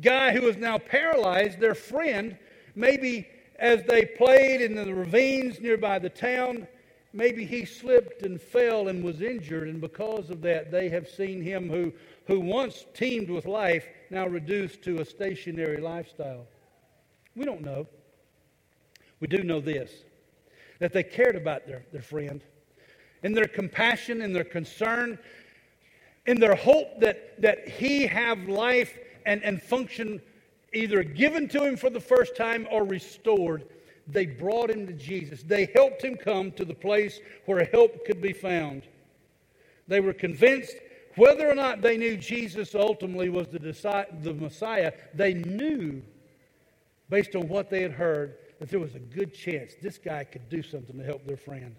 guy 0.01 0.31
who 0.31 0.47
is 0.47 0.57
now 0.57 0.77
paralyzed, 0.77 1.59
their 1.59 1.75
friend, 1.75 2.37
maybe 2.75 3.27
as 3.59 3.83
they 3.83 4.05
played 4.05 4.61
in 4.61 4.75
the 4.75 4.93
ravines 4.93 5.59
nearby 5.59 5.99
the 5.99 6.09
town, 6.09 6.67
maybe 7.13 7.45
he 7.45 7.63
slipped 7.63 8.23
and 8.23 8.41
fell 8.41 8.87
and 8.87 9.03
was 9.03 9.21
injured. 9.21 9.67
And 9.67 9.79
because 9.79 10.29
of 10.29 10.41
that, 10.41 10.71
they 10.71 10.89
have 10.89 11.07
seen 11.07 11.41
him 11.41 11.69
who, 11.69 11.93
who 12.25 12.39
once 12.39 12.85
teemed 12.93 13.29
with 13.29 13.45
life, 13.45 13.87
now 14.09 14.27
reduced 14.27 14.81
to 14.83 14.99
a 14.99 15.05
stationary 15.05 15.77
lifestyle. 15.77 16.45
We 17.35 17.45
don't 17.45 17.61
know. 17.61 17.87
We 19.19 19.27
do 19.27 19.43
know 19.43 19.61
this 19.61 19.91
that 20.79 20.91
they 20.91 21.03
cared 21.03 21.37
about 21.37 21.65
their, 21.65 21.85
their 21.93 22.01
friend. 22.01 22.43
In 23.23 23.33
their 23.33 23.47
compassion, 23.47 24.21
in 24.21 24.33
their 24.33 24.43
concern, 24.43 25.17
in 26.25 26.39
their 26.39 26.55
hope 26.55 26.99
that, 26.99 27.41
that 27.41 27.67
he 27.67 28.05
have 28.05 28.47
life 28.47 28.97
and, 29.25 29.43
and 29.43 29.61
function 29.61 30.21
either 30.73 31.03
given 31.03 31.47
to 31.49 31.63
him 31.63 31.77
for 31.77 31.89
the 31.89 31.99
first 31.99 32.35
time 32.35 32.67
or 32.71 32.83
restored, 32.83 33.65
they 34.07 34.25
brought 34.25 34.69
him 34.69 34.87
to 34.87 34.93
Jesus. 34.93 35.43
They 35.43 35.69
helped 35.73 36.03
him 36.03 36.15
come 36.15 36.51
to 36.53 36.65
the 36.65 36.73
place 36.73 37.19
where 37.45 37.63
help 37.65 38.05
could 38.05 38.21
be 38.21 38.33
found. 38.33 38.83
They 39.87 39.99
were 39.99 40.13
convinced 40.13 40.75
whether 41.15 41.49
or 41.49 41.55
not 41.55 41.81
they 41.81 41.97
knew 41.97 42.17
Jesus 42.17 42.73
ultimately 42.73 43.29
was 43.29 43.47
the, 43.47 43.59
the 43.59 44.33
Messiah, 44.33 44.93
they 45.13 45.35
knew, 45.35 46.01
based 47.09 47.35
on 47.35 47.47
what 47.47 47.69
they 47.69 47.81
had 47.81 47.91
heard, 47.91 48.37
that 48.59 48.69
there 48.69 48.79
was 48.79 48.95
a 48.95 48.99
good 48.99 49.33
chance 49.33 49.73
this 49.81 49.97
guy 49.97 50.23
could 50.23 50.49
do 50.49 50.63
something 50.63 50.97
to 50.97 51.03
help 51.03 51.25
their 51.25 51.37
friend. 51.37 51.75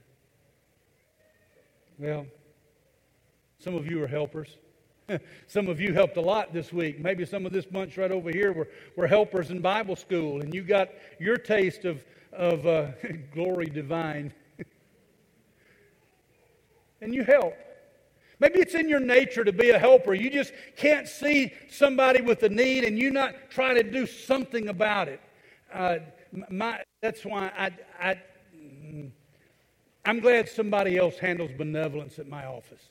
Well, 1.98 2.26
some 3.58 3.74
of 3.76 3.86
you 3.86 4.02
are 4.02 4.08
helpers. 4.08 4.56
some 5.46 5.68
of 5.68 5.80
you 5.80 5.92
helped 5.92 6.16
a 6.16 6.20
lot 6.20 6.52
this 6.52 6.72
week. 6.72 6.98
Maybe 6.98 7.24
some 7.24 7.46
of 7.46 7.52
this 7.52 7.64
bunch 7.66 7.96
right 7.96 8.10
over 8.10 8.30
here 8.30 8.52
were, 8.52 8.68
were 8.96 9.06
helpers 9.06 9.50
in 9.50 9.60
Bible 9.60 9.94
school, 9.94 10.40
and 10.40 10.52
you 10.52 10.62
got 10.62 10.88
your 11.20 11.36
taste 11.36 11.84
of, 11.84 12.04
of 12.32 12.66
uh, 12.66 12.88
glory 13.32 13.66
divine. 13.66 14.32
and 17.00 17.14
you 17.14 17.22
help. 17.22 17.54
Maybe 18.40 18.58
it's 18.58 18.74
in 18.74 18.88
your 18.88 19.00
nature 19.00 19.44
to 19.44 19.52
be 19.52 19.70
a 19.70 19.78
helper. 19.78 20.14
You 20.14 20.30
just 20.30 20.52
can't 20.76 21.06
see 21.06 21.52
somebody 21.70 22.20
with 22.20 22.42
a 22.42 22.48
need 22.48 22.82
and 22.82 22.98
you 22.98 23.12
not 23.12 23.50
try 23.50 23.72
to 23.72 23.84
do 23.84 24.06
something 24.06 24.68
about 24.68 25.06
it. 25.06 25.20
Uh, 25.72 25.98
my, 26.50 26.82
that's 27.00 27.24
why 27.24 27.52
I, 27.56 27.70
I, 28.00 28.20
I'm 30.04 30.20
glad 30.20 30.48
somebody 30.48 30.96
else 30.96 31.18
handles 31.18 31.50
benevolence 31.56 32.18
at 32.18 32.28
my 32.28 32.44
office. 32.44 32.82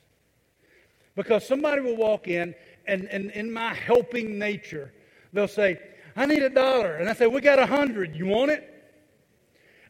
Because 1.14 1.46
somebody 1.46 1.80
will 1.80 1.96
walk 1.96 2.26
in, 2.26 2.54
and, 2.86 3.06
and 3.08 3.30
in 3.30 3.52
my 3.52 3.72
helping 3.72 4.38
nature, 4.38 4.92
they'll 5.32 5.46
say, 5.46 5.80
I 6.16 6.26
need 6.26 6.42
a 6.42 6.50
dollar. 6.50 6.96
And 6.96 7.08
I 7.08 7.14
say, 7.14 7.26
We 7.26 7.40
got 7.40 7.58
a 7.58 7.66
hundred. 7.66 8.16
You 8.16 8.26
want 8.26 8.50
it? 8.50 8.70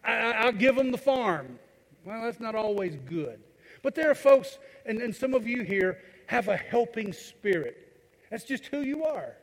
I, 0.05 0.45
will 0.45 0.53
give 0.53 0.77
them 0.77 0.91
the 0.91 0.99
farm. 0.99 1.59
Well, 2.05 2.23
that's 2.23 2.41
not 2.41 2.55
always 2.55 2.97
good. 3.07 3.41
But 3.83 3.95
there 3.95 4.11
are 4.11 4.15
folks, 4.15 4.59
and, 4.85 5.01
and 5.01 5.15
some 5.15 5.35
of 5.35 5.47
you 5.47 5.63
here 5.63 6.01
have 6.27 6.49
a 6.49 6.57
helping 6.57 7.13
spirit. 7.13 7.93
That's 8.31 8.45
just 8.45 8.67
who 8.67 8.83
you 8.83 9.05
are. 9.05 9.35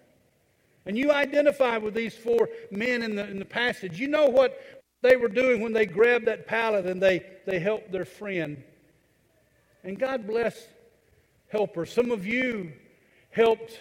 And 0.86 0.98
you 0.98 1.12
identify 1.12 1.78
with 1.78 1.94
these 1.94 2.16
four 2.16 2.50
men 2.72 3.04
in 3.04 3.16
the, 3.16 3.28
in 3.28 3.40
the 3.40 3.46
passage. 3.46 4.00
You 4.00 4.08
know 4.08 4.28
what 4.28 4.81
they 5.02 5.16
were 5.16 5.28
doing 5.28 5.62
when 5.62 5.74
they 5.74 5.86
grabbed 5.86 6.28
that 6.28 6.48
pallet 6.48 6.86
and 6.86 7.02
they, 7.02 7.26
they 7.46 7.60
helped 7.60 7.92
their 7.92 8.06
friend. 8.06 8.64
And 9.84 10.00
God 10.00 10.28
bless 10.28 10.68
helpers. 11.50 11.92
Some 11.92 12.12
of 12.12 12.26
you 12.26 12.72
helped 13.32 13.80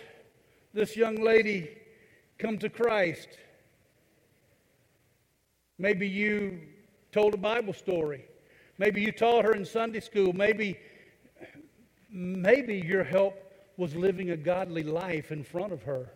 this 0.72 0.96
young 0.96 1.22
lady 1.22 1.76
come 2.38 2.58
to 2.58 2.70
Christ. 2.70 3.28
Maybe 5.78 6.08
you 6.08 6.60
told 7.12 7.34
a 7.34 7.38
Bible 7.38 7.74
story. 7.74 8.24
Maybe 8.78 9.02
you 9.02 9.12
taught 9.12 9.44
her 9.44 9.52
in 9.52 9.64
Sunday 9.64 10.00
school. 10.00 10.32
Maybe, 10.32 10.78
maybe 12.10 12.76
your 12.78 13.04
help 13.04 13.34
was 13.76 13.94
living 13.94 14.30
a 14.30 14.36
godly 14.36 14.82
life 14.82 15.32
in 15.32 15.44
front 15.44 15.72
of 15.72 15.82
her. 15.82 16.10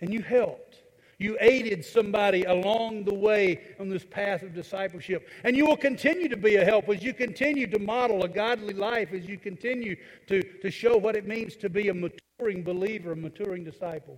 And 0.00 0.12
you 0.12 0.22
helped. 0.22 0.76
You 1.18 1.36
aided 1.40 1.84
somebody 1.84 2.44
along 2.44 3.04
the 3.04 3.14
way 3.14 3.74
on 3.80 3.88
this 3.88 4.04
path 4.04 4.42
of 4.42 4.54
discipleship. 4.54 5.28
And 5.42 5.56
you 5.56 5.66
will 5.66 5.76
continue 5.76 6.28
to 6.28 6.36
be 6.36 6.56
a 6.56 6.64
help 6.64 6.88
as 6.88 7.02
you 7.02 7.12
continue 7.12 7.66
to 7.66 7.78
model 7.80 8.22
a 8.22 8.28
godly 8.28 8.74
life, 8.74 9.12
as 9.12 9.26
you 9.26 9.36
continue 9.36 9.96
to, 10.28 10.42
to 10.42 10.70
show 10.70 10.96
what 10.96 11.16
it 11.16 11.26
means 11.26 11.56
to 11.56 11.68
be 11.68 11.88
a 11.88 11.94
maturing 11.94 12.62
believer, 12.62 13.12
a 13.12 13.16
maturing 13.16 13.64
disciple. 13.64 14.16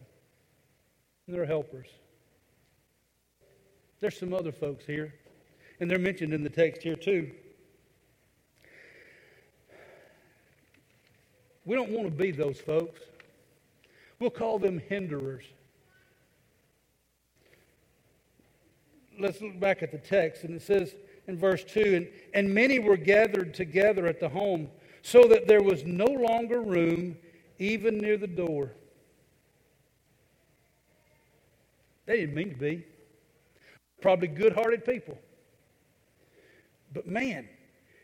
And 1.26 1.34
they're 1.34 1.46
helpers. 1.46 1.88
There's 4.00 4.18
some 4.18 4.34
other 4.34 4.52
folks 4.52 4.84
here, 4.84 5.14
and 5.78 5.90
they're 5.90 5.98
mentioned 5.98 6.34
in 6.34 6.42
the 6.42 6.50
text 6.50 6.82
here 6.82 6.96
too. 6.96 7.30
We 11.64 11.76
don't 11.76 11.90
want 11.90 12.08
to 12.08 12.14
be 12.14 12.30
those 12.30 12.60
folks. 12.60 13.00
We'll 14.18 14.30
call 14.30 14.58
them 14.58 14.80
hinderers. 14.90 15.44
Let's 19.20 19.40
look 19.40 19.58
back 19.60 19.82
at 19.82 19.92
the 19.92 19.98
text, 19.98 20.44
and 20.44 20.54
it 20.54 20.62
says 20.62 20.94
in 21.26 21.38
verse 21.38 21.64
2 21.64 21.94
and, 21.94 22.08
and 22.34 22.52
many 22.52 22.78
were 22.78 22.96
gathered 22.96 23.54
together 23.54 24.06
at 24.06 24.20
the 24.20 24.28
home, 24.28 24.68
so 25.02 25.24
that 25.24 25.46
there 25.46 25.62
was 25.62 25.84
no 25.84 26.06
longer 26.06 26.60
room 26.60 27.16
even 27.58 27.98
near 27.98 28.16
the 28.16 28.26
door. 28.26 28.72
They 32.06 32.16
didn't 32.16 32.34
mean 32.34 32.50
to 32.50 32.56
be. 32.56 32.84
Probably 34.02 34.28
good 34.28 34.52
hearted 34.54 34.84
people. 34.84 35.16
But 36.92 37.06
man, 37.06 37.48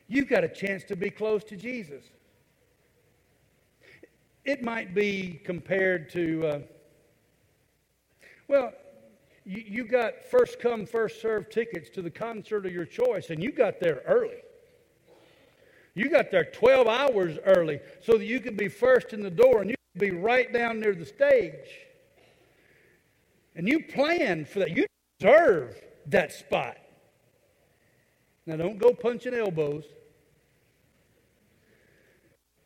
you've 0.06 0.28
got 0.28 0.44
a 0.44 0.48
chance 0.48 0.84
to 0.84 0.96
be 0.96 1.10
close 1.10 1.42
to 1.44 1.56
Jesus. 1.56 2.04
It 4.44 4.62
might 4.62 4.94
be 4.94 5.40
compared 5.44 6.08
to, 6.10 6.46
uh, 6.46 6.58
well, 8.46 8.72
you, 9.46 9.62
you 9.64 9.84
got 9.84 10.24
first 10.28 10.58
come, 10.58 10.84
first 10.84 11.22
served 11.22 11.52
tickets 11.52 11.88
to 11.90 12.02
the 12.02 12.10
concert 12.10 12.66
of 12.66 12.72
your 12.72 12.84
choice, 12.84 13.30
and 13.30 13.42
you 13.42 13.52
got 13.52 13.80
there 13.80 14.02
early. 14.06 14.42
You 15.94 16.10
got 16.10 16.30
there 16.30 16.44
12 16.44 16.88
hours 16.88 17.38
early 17.46 17.80
so 18.02 18.18
that 18.18 18.26
you 18.26 18.40
could 18.40 18.56
be 18.56 18.68
first 18.68 19.14
in 19.14 19.22
the 19.22 19.30
door 19.30 19.62
and 19.62 19.70
you 19.70 19.76
could 19.94 20.00
be 20.00 20.10
right 20.10 20.52
down 20.52 20.78
near 20.78 20.94
the 20.94 21.06
stage. 21.06 21.70
And 23.54 23.66
you 23.66 23.82
planned 23.84 24.46
for 24.46 24.58
that. 24.58 24.76
You 24.76 24.84
deserve 25.18 25.74
that 26.08 26.32
spot. 26.32 26.76
Now, 28.44 28.56
don't 28.56 28.76
go 28.76 28.92
punching 28.92 29.32
elbows. 29.32 29.84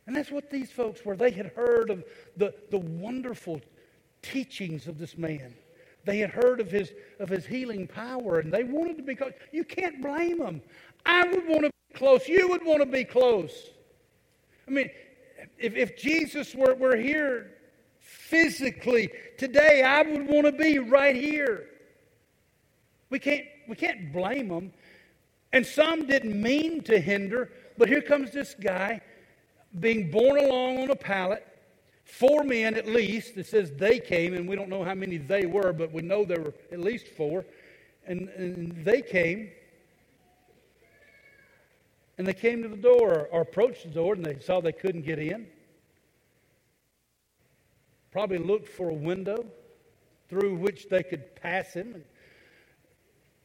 And 0.05 0.15
that's 0.15 0.29
what 0.29 0.51
these 0.51 0.69
folks 0.69 1.05
were. 1.05 1.15
They 1.15 1.31
had 1.31 1.53
heard 1.55 1.89
of 1.89 2.03
the, 2.35 2.53
the 2.69 2.79
wonderful 2.79 3.61
teachings 4.21 4.87
of 4.87 4.97
this 4.97 5.17
man. 5.17 5.53
They 6.05 6.19
had 6.19 6.31
heard 6.31 6.59
of 6.59 6.71
his, 6.71 6.91
of 7.19 7.29
his 7.29 7.45
healing 7.45 7.87
power 7.87 8.39
and 8.39 8.51
they 8.51 8.63
wanted 8.63 8.97
to 8.97 9.03
be 9.03 9.15
close. 9.15 9.33
You 9.51 9.63
can't 9.63 10.01
blame 10.01 10.39
them. 10.39 10.61
I 11.05 11.25
would 11.27 11.47
want 11.47 11.63
to 11.65 11.71
be 11.89 11.97
close. 11.97 12.27
You 12.27 12.47
would 12.49 12.65
want 12.65 12.79
to 12.79 12.85
be 12.85 13.03
close. 13.03 13.69
I 14.67 14.71
mean, 14.71 14.89
if, 15.57 15.75
if 15.75 15.97
Jesus 15.97 16.55
were, 16.55 16.75
were 16.75 16.95
here 16.95 17.51
physically 17.99 19.09
today, 19.37 19.83
I 19.83 20.01
would 20.01 20.27
want 20.27 20.45
to 20.45 20.51
be 20.51 20.79
right 20.79 21.15
here. 21.15 21.67
We 23.09 23.19
can't, 23.19 23.45
we 23.67 23.75
can't 23.75 24.11
blame 24.11 24.47
them. 24.49 24.73
And 25.53 25.65
some 25.65 26.07
didn't 26.07 26.41
mean 26.41 26.81
to 26.83 26.99
hinder, 26.99 27.51
but 27.77 27.89
here 27.89 28.01
comes 28.01 28.31
this 28.31 28.55
guy 28.55 29.01
being 29.79 30.09
borne 30.09 30.37
along 30.37 30.79
on 30.79 30.91
a 30.91 30.95
pallet 30.95 31.45
Four 32.03 32.43
men 32.43 32.75
at 32.75 32.87
least, 32.87 33.37
it 33.37 33.45
says 33.45 33.71
they 33.71 33.99
came, 33.99 34.33
and 34.33 34.47
we 34.47 34.55
don't 34.55 34.69
know 34.69 34.83
how 34.83 34.95
many 34.95 35.17
they 35.17 35.45
were, 35.45 35.73
but 35.73 35.91
we 35.91 36.01
know 36.01 36.25
there 36.25 36.41
were 36.41 36.53
at 36.71 36.79
least 36.79 37.07
four. 37.07 37.45
And, 38.05 38.29
and 38.29 38.83
they 38.83 39.01
came, 39.01 39.49
and 42.17 42.27
they 42.27 42.33
came 42.33 42.63
to 42.63 42.69
the 42.69 42.77
door 42.77 43.29
or 43.31 43.41
approached 43.41 43.83
the 43.83 43.89
door, 43.89 44.15
and 44.15 44.25
they 44.25 44.39
saw 44.39 44.59
they 44.59 44.71
couldn't 44.71 45.03
get 45.03 45.19
in. 45.19 45.47
Probably 48.11 48.39
looked 48.39 48.67
for 48.67 48.89
a 48.89 48.93
window 48.93 49.45
through 50.27 50.55
which 50.55 50.89
they 50.89 51.03
could 51.03 51.35
pass 51.35 51.73
him. 51.73 52.03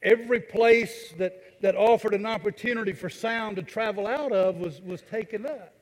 Every 0.02 0.40
place 0.40 1.12
that, 1.18 1.60
that 1.60 1.76
offered 1.76 2.14
an 2.14 2.26
opportunity 2.26 2.92
for 2.92 3.08
sound 3.08 3.56
to 3.56 3.62
travel 3.62 4.06
out 4.06 4.32
of 4.32 4.56
was, 4.56 4.80
was 4.82 5.02
taken 5.02 5.46
up 5.46 5.75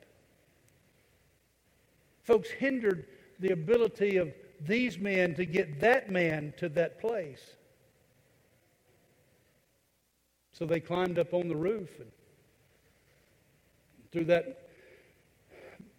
folks 2.25 2.49
hindered 2.49 3.05
the 3.39 3.51
ability 3.51 4.17
of 4.17 4.33
these 4.61 4.97
men 4.97 5.35
to 5.35 5.45
get 5.45 5.79
that 5.79 6.09
man 6.11 6.53
to 6.57 6.67
that 6.69 6.99
place. 6.99 7.55
So 10.51 10.65
they 10.65 10.79
climbed 10.79 11.19
up 11.19 11.33
on 11.33 11.47
the 11.47 11.55
roof 11.55 11.89
and 11.99 12.11
through 14.11 14.25
that 14.25 14.69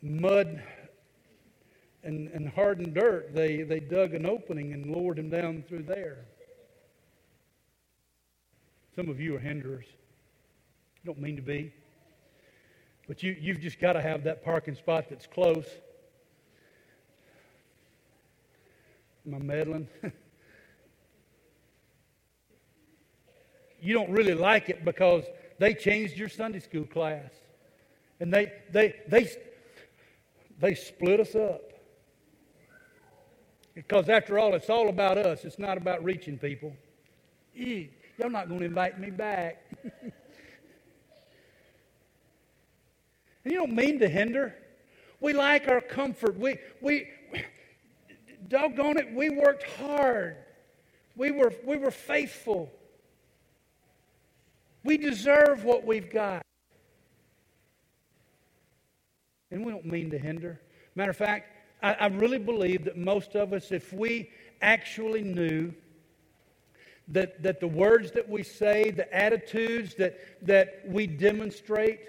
mud 0.02 0.62
and, 2.02 2.28
and 2.28 2.48
hardened 2.48 2.94
dirt, 2.94 3.34
they, 3.34 3.62
they 3.62 3.80
dug 3.80 4.14
an 4.14 4.26
opening 4.26 4.72
and 4.72 4.86
lowered 4.86 5.18
him 5.18 5.28
down 5.28 5.64
through 5.68 5.82
there. 5.82 6.24
Some 8.94 9.08
of 9.10 9.20
you 9.20 9.36
are 9.36 9.38
hinderers. 9.38 9.84
You 9.84 11.12
don't 11.12 11.20
mean 11.20 11.36
to 11.36 11.42
be. 11.42 11.72
But 13.06 13.22
you, 13.22 13.36
you've 13.38 13.60
just 13.60 13.78
got 13.78 13.92
to 13.92 14.00
have 14.00 14.24
that 14.24 14.44
parking 14.44 14.74
spot 14.74 15.06
that's 15.10 15.26
close. 15.26 15.66
I 19.34 19.38
meddling? 19.38 19.88
you 23.80 23.94
don't 23.94 24.10
really 24.10 24.34
like 24.34 24.68
it 24.68 24.84
because 24.84 25.24
they 25.58 25.74
changed 25.74 26.16
your 26.16 26.28
Sunday 26.28 26.60
school 26.60 26.84
class. 26.84 27.30
And 28.20 28.32
they, 28.32 28.52
they, 28.70 28.94
they, 29.08 29.30
they 30.58 30.74
split 30.74 31.20
us 31.20 31.34
up. 31.34 31.62
Because 33.74 34.08
after 34.08 34.38
all, 34.38 34.54
it's 34.54 34.70
all 34.70 34.88
about 34.88 35.18
us. 35.18 35.44
It's 35.44 35.58
not 35.58 35.76
about 35.76 36.02
reaching 36.02 36.38
people. 36.38 36.74
Y'all 37.54 38.30
not 38.30 38.48
going 38.48 38.60
to 38.60 38.66
invite 38.66 38.98
me 38.98 39.10
back. 39.10 39.62
and 40.02 40.12
you 43.44 43.54
don't 43.54 43.74
mean 43.74 43.98
to 43.98 44.08
hinder. 44.08 44.54
We 45.20 45.34
like 45.34 45.68
our 45.68 45.80
comfort. 45.82 46.38
We, 46.38 46.56
we, 46.80 47.08
doggone 48.48 48.98
it, 48.98 49.12
we 49.12 49.30
worked 49.30 49.64
hard. 49.78 50.36
We 51.16 51.30
were, 51.30 51.52
we 51.64 51.76
were 51.76 51.90
faithful. 51.90 52.70
We 54.84 54.98
deserve 54.98 55.64
what 55.64 55.84
we've 55.84 56.10
got. 56.10 56.42
And 59.50 59.64
we 59.64 59.72
don't 59.72 59.86
mean 59.86 60.10
to 60.10 60.18
hinder. 60.18 60.60
Matter 60.94 61.10
of 61.10 61.16
fact, 61.16 61.52
I, 61.82 61.94
I 61.94 62.06
really 62.06 62.38
believe 62.38 62.84
that 62.84 62.96
most 62.96 63.34
of 63.34 63.52
us, 63.52 63.72
if 63.72 63.92
we 63.92 64.30
actually 64.60 65.22
knew 65.22 65.72
that, 67.08 67.42
that 67.42 67.60
the 67.60 67.68
words 67.68 68.10
that 68.12 68.28
we 68.28 68.42
say, 68.42 68.90
the 68.90 69.12
attitudes 69.14 69.94
that, 69.94 70.18
that 70.42 70.82
we 70.86 71.06
demonstrate, 71.06 72.00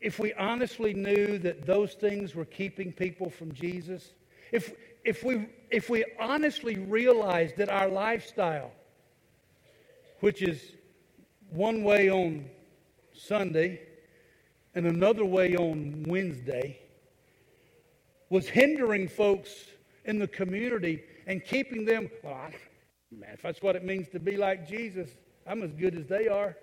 if 0.00 0.18
we 0.18 0.32
honestly 0.34 0.94
knew 0.94 1.38
that 1.38 1.66
those 1.66 1.94
things 1.94 2.34
were 2.34 2.46
keeping 2.46 2.92
people 2.92 3.28
from 3.28 3.52
Jesus, 3.52 4.12
if, 4.50 4.72
if, 5.04 5.22
we, 5.22 5.46
if 5.70 5.90
we 5.90 6.04
honestly 6.18 6.78
realized 6.78 7.56
that 7.56 7.68
our 7.68 7.88
lifestyle, 7.88 8.72
which 10.20 10.42
is 10.42 10.72
one 11.50 11.82
way 11.84 12.10
on 12.10 12.46
Sunday 13.12 13.80
and 14.74 14.86
another 14.86 15.24
way 15.24 15.54
on 15.56 16.04
Wednesday, 16.06 16.78
was 18.30 18.48
hindering 18.48 19.08
folks 19.08 19.50
in 20.04 20.18
the 20.18 20.28
community 20.28 21.02
and 21.26 21.44
keeping 21.44 21.84
them, 21.84 22.08
well, 22.22 22.50
man, 23.10 23.30
if 23.34 23.42
that's 23.42 23.60
what 23.60 23.76
it 23.76 23.84
means 23.84 24.08
to 24.08 24.20
be 24.20 24.36
like 24.36 24.66
Jesus, 24.66 25.10
I'm 25.46 25.62
as 25.62 25.72
good 25.72 25.94
as 25.96 26.06
they 26.06 26.28
are. 26.28 26.56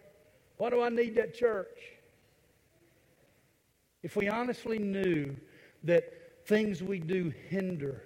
Why 0.58 0.70
do 0.72 0.82
I 0.82 0.90
need 0.90 1.16
that 1.16 1.36
church? 1.36 1.97
If 4.08 4.16
we 4.16 4.30
honestly 4.30 4.80
knew 4.80 5.36
that 5.84 6.46
things 6.46 6.82
we 6.82 7.00
do 7.00 7.34
hinder, 7.50 8.06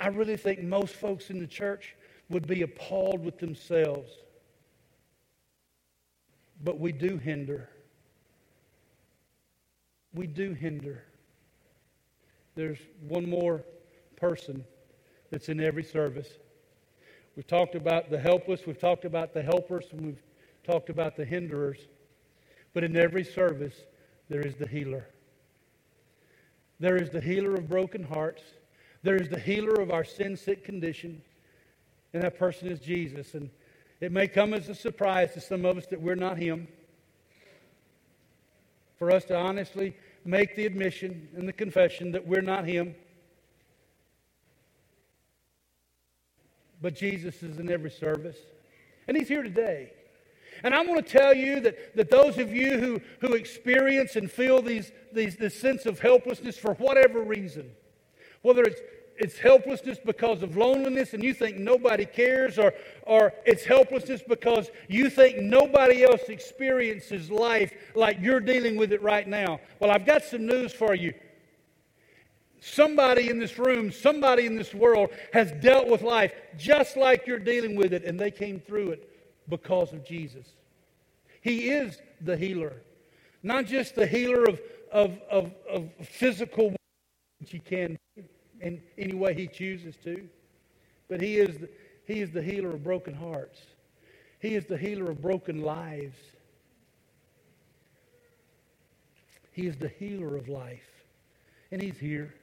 I, 0.00 0.08
really 0.08 0.38
think 0.38 0.62
most 0.62 0.94
folks 0.94 1.28
in 1.28 1.38
the 1.38 1.46
church 1.46 1.94
would 2.30 2.46
be 2.46 2.62
appalled 2.62 3.22
with 3.22 3.38
themselves. 3.38 4.10
But 6.64 6.80
we 6.80 6.92
do 6.92 7.18
hinder 7.18 7.68
we 10.14 10.26
do 10.26 10.54
hinder. 10.54 11.04
There's 12.54 12.78
one 13.06 13.28
more 13.28 13.62
person 14.16 14.64
that's 15.30 15.48
in 15.48 15.60
every 15.60 15.84
service. 15.84 16.28
We've 17.36 17.46
talked 17.46 17.74
about 17.74 18.10
the 18.10 18.18
helpless, 18.18 18.66
we've 18.66 18.80
talked 18.80 19.04
about 19.04 19.32
the 19.34 19.42
helpers, 19.42 19.84
and 19.92 20.00
we've 20.00 20.22
talked 20.64 20.90
about 20.90 21.16
the 21.16 21.24
hinderers. 21.24 21.78
But 22.72 22.84
in 22.84 22.96
every 22.96 23.24
service, 23.24 23.74
there 24.30 24.40
is 24.40 24.54
the 24.54 24.66
healer. 24.66 25.06
There 26.78 26.96
is 26.96 27.10
the 27.10 27.20
healer 27.20 27.54
of 27.54 27.68
broken 27.68 28.04
hearts. 28.04 28.42
There 29.02 29.16
is 29.16 29.28
the 29.28 29.38
healer 29.38 29.74
of 29.74 29.90
our 29.90 30.04
sin 30.04 30.36
sick 30.36 30.64
condition. 30.64 31.20
And 32.14 32.22
that 32.22 32.38
person 32.38 32.68
is 32.68 32.80
Jesus. 32.80 33.34
And 33.34 33.50
it 34.00 34.12
may 34.12 34.28
come 34.28 34.54
as 34.54 34.68
a 34.68 34.74
surprise 34.74 35.34
to 35.34 35.40
some 35.40 35.66
of 35.66 35.76
us 35.76 35.86
that 35.86 36.00
we're 36.00 36.14
not 36.14 36.38
Him 36.38 36.68
for 38.98 39.10
us 39.10 39.24
to 39.24 39.36
honestly 39.36 39.96
make 40.24 40.54
the 40.54 40.66
admission 40.66 41.28
and 41.36 41.48
the 41.48 41.52
confession 41.52 42.12
that 42.12 42.26
we're 42.26 42.40
not 42.40 42.66
Him. 42.66 42.94
But 46.80 46.94
Jesus 46.94 47.42
is 47.42 47.58
in 47.58 47.70
every 47.70 47.90
service, 47.90 48.36
and 49.08 49.16
He's 49.16 49.28
here 49.28 49.42
today. 49.42 49.92
And 50.62 50.74
I 50.74 50.82
want 50.82 51.06
to 51.06 51.18
tell 51.18 51.34
you 51.34 51.60
that, 51.60 51.96
that 51.96 52.10
those 52.10 52.38
of 52.38 52.52
you 52.52 52.78
who, 52.78 53.00
who 53.20 53.34
experience 53.34 54.16
and 54.16 54.30
feel 54.30 54.62
these, 54.62 54.92
these, 55.12 55.36
this 55.36 55.58
sense 55.58 55.86
of 55.86 56.00
helplessness 56.00 56.56
for 56.56 56.74
whatever 56.74 57.20
reason, 57.20 57.70
whether 58.42 58.62
it's 58.62 58.80
it's 59.20 59.38
helplessness 59.38 59.98
because 60.02 60.42
of 60.42 60.56
loneliness 60.56 61.12
and 61.12 61.22
you 61.22 61.34
think 61.34 61.58
nobody 61.58 62.06
cares, 62.06 62.58
or, 62.58 62.72
or 63.02 63.34
it's 63.44 63.66
helplessness 63.66 64.22
because 64.26 64.70
you 64.88 65.10
think 65.10 65.36
nobody 65.38 66.04
else 66.04 66.22
experiences 66.28 67.30
life 67.30 67.70
like 67.94 68.16
you're 68.18 68.40
dealing 68.40 68.76
with 68.76 68.92
it 68.92 69.02
right 69.02 69.28
now. 69.28 69.60
Well, 69.78 69.90
I've 69.90 70.06
got 70.06 70.22
some 70.22 70.46
news 70.46 70.72
for 70.72 70.94
you. 70.94 71.12
Somebody 72.60 73.28
in 73.28 73.38
this 73.38 73.58
room, 73.58 73.92
somebody 73.92 74.46
in 74.46 74.56
this 74.56 74.72
world 74.72 75.10
has 75.34 75.52
dealt 75.52 75.86
with 75.86 76.00
life 76.00 76.32
just 76.56 76.96
like 76.96 77.26
you're 77.26 77.38
dealing 77.38 77.76
with 77.76 77.92
it, 77.92 78.04
and 78.04 78.18
they 78.18 78.30
came 78.30 78.58
through 78.58 78.92
it 78.92 79.06
because 79.48 79.92
of 79.92 80.04
Jesus. 80.04 80.46
He 81.42 81.70
is 81.70 81.98
the 82.20 82.36
healer, 82.36 82.74
not 83.42 83.66
just 83.66 83.94
the 83.94 84.06
healer 84.06 84.44
of, 84.44 84.60
of, 84.92 85.18
of, 85.30 85.52
of 85.68 85.90
physical, 86.02 86.74
which 87.40 87.50
he 87.50 87.58
can 87.58 87.98
in 88.60 88.82
any 88.98 89.14
way 89.14 89.34
he 89.34 89.46
chooses 89.46 89.96
to. 90.04 90.28
But 91.08 91.20
he 91.20 91.38
is, 91.38 91.58
the, 91.58 91.68
he 92.06 92.20
is 92.20 92.30
the 92.30 92.42
healer 92.42 92.70
of 92.70 92.84
broken 92.84 93.14
hearts. 93.14 93.60
He 94.38 94.54
is 94.54 94.66
the 94.66 94.76
healer 94.76 95.10
of 95.10 95.20
broken 95.20 95.62
lives. 95.62 96.16
He 99.52 99.66
is 99.66 99.76
the 99.76 99.88
healer 99.88 100.36
of 100.36 100.48
life. 100.48 100.88
And 101.72 101.82
he's 101.82 101.98
here. 101.98 102.34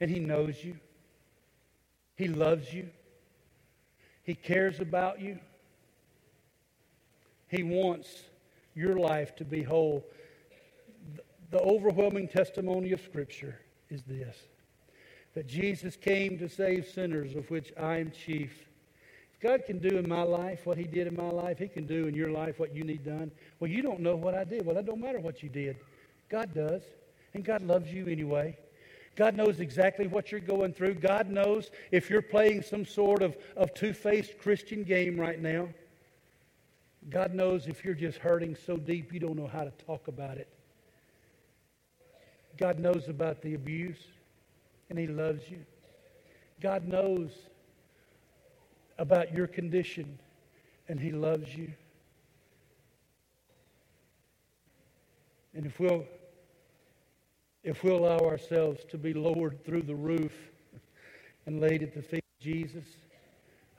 And 0.00 0.10
he 0.10 0.20
knows 0.20 0.62
you. 0.62 0.76
He 2.16 2.28
loves 2.28 2.72
you. 2.72 2.88
He 4.22 4.34
cares 4.34 4.80
about 4.80 5.20
you. 5.20 5.38
He 7.48 7.62
wants 7.62 8.24
your 8.74 8.96
life 8.98 9.34
to 9.36 9.44
be 9.44 9.62
whole. 9.62 10.04
The 11.50 11.60
overwhelming 11.60 12.28
testimony 12.28 12.92
of 12.92 13.00
Scripture 13.00 13.60
is 13.90 14.02
this 14.02 14.36
that 15.34 15.46
Jesus 15.46 15.96
came 15.96 16.38
to 16.38 16.48
save 16.48 16.88
sinners, 16.88 17.34
of 17.34 17.50
which 17.50 17.70
I 17.78 17.98
am 17.98 18.10
chief. 18.10 18.66
If 19.34 19.40
God 19.40 19.66
can 19.66 19.78
do 19.78 19.98
in 19.98 20.08
my 20.08 20.22
life 20.22 20.64
what 20.64 20.78
He 20.78 20.84
did 20.84 21.06
in 21.06 21.14
my 21.14 21.28
life, 21.28 21.58
He 21.58 21.68
can 21.68 21.86
do 21.86 22.06
in 22.06 22.14
your 22.14 22.30
life 22.30 22.58
what 22.58 22.74
you 22.74 22.84
need 22.84 23.04
done. 23.04 23.30
Well, 23.60 23.70
you 23.70 23.82
don't 23.82 24.00
know 24.00 24.16
what 24.16 24.34
I 24.34 24.44
did. 24.44 24.64
Well, 24.64 24.78
it 24.78 24.86
don't 24.86 25.00
matter 25.00 25.20
what 25.20 25.42
you 25.42 25.50
did. 25.50 25.76
God 26.30 26.54
does. 26.54 26.80
And 27.34 27.44
God 27.44 27.60
loves 27.60 27.92
you 27.92 28.06
anyway. 28.06 28.56
God 29.14 29.36
knows 29.36 29.60
exactly 29.60 30.06
what 30.06 30.32
you're 30.32 30.40
going 30.40 30.72
through. 30.72 30.94
God 30.94 31.28
knows 31.28 31.70
if 31.92 32.08
you're 32.08 32.22
playing 32.22 32.62
some 32.62 32.86
sort 32.86 33.22
of, 33.22 33.36
of 33.56 33.74
two 33.74 33.92
faced 33.92 34.38
Christian 34.38 34.84
game 34.84 35.20
right 35.20 35.40
now. 35.40 35.68
God 37.08 37.34
knows 37.34 37.66
if 37.66 37.84
you're 37.84 37.94
just 37.94 38.18
hurting 38.18 38.56
so 38.56 38.76
deep 38.76 39.12
you 39.12 39.20
don't 39.20 39.36
know 39.36 39.46
how 39.46 39.62
to 39.62 39.70
talk 39.86 40.08
about 40.08 40.38
it. 40.38 40.48
God 42.56 42.80
knows 42.80 43.08
about 43.08 43.42
the 43.42 43.54
abuse 43.54 43.98
and 44.90 44.98
He 44.98 45.06
loves 45.06 45.48
you. 45.48 45.58
God 46.60 46.88
knows 46.88 47.30
about 48.98 49.32
your 49.32 49.46
condition 49.46 50.18
and 50.88 50.98
He 50.98 51.12
loves 51.12 51.54
you. 51.54 51.72
And 55.54 55.64
if 55.64 55.78
we'll, 55.78 56.04
if 57.62 57.84
we'll 57.84 57.98
allow 57.98 58.18
ourselves 58.18 58.84
to 58.90 58.98
be 58.98 59.14
lowered 59.14 59.64
through 59.64 59.82
the 59.82 59.94
roof 59.94 60.32
and 61.46 61.60
laid 61.60 61.82
at 61.82 61.94
the 61.94 62.02
feet 62.02 62.24
of 62.38 62.44
Jesus, 62.44 62.84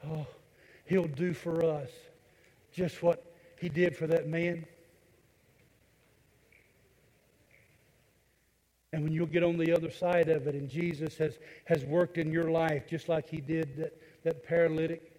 oh, 0.06 0.26
He'll 0.86 1.08
do 1.08 1.34
for 1.34 1.66
us 1.66 1.90
just 2.78 3.02
what 3.02 3.34
He 3.60 3.70
did 3.70 3.98
for 3.98 4.06
that 4.06 4.28
man. 4.28 4.64
And 8.94 9.04
when 9.04 9.12
you'll 9.12 9.26
get 9.26 9.44
on 9.44 9.58
the 9.58 9.76
other 9.76 9.92
side 9.92 10.30
of 10.30 10.48
it, 10.48 10.54
and 10.56 10.70
Jesus 10.70 11.18
has, 11.18 11.40
has 11.66 11.84
worked 11.84 12.18
in 12.18 12.32
your 12.32 12.50
life 12.52 12.88
just 12.88 13.10
like 13.10 13.28
he 13.28 13.42
did 13.42 13.76
that, 13.78 14.00
that 14.24 14.44
paralytic, 14.48 15.12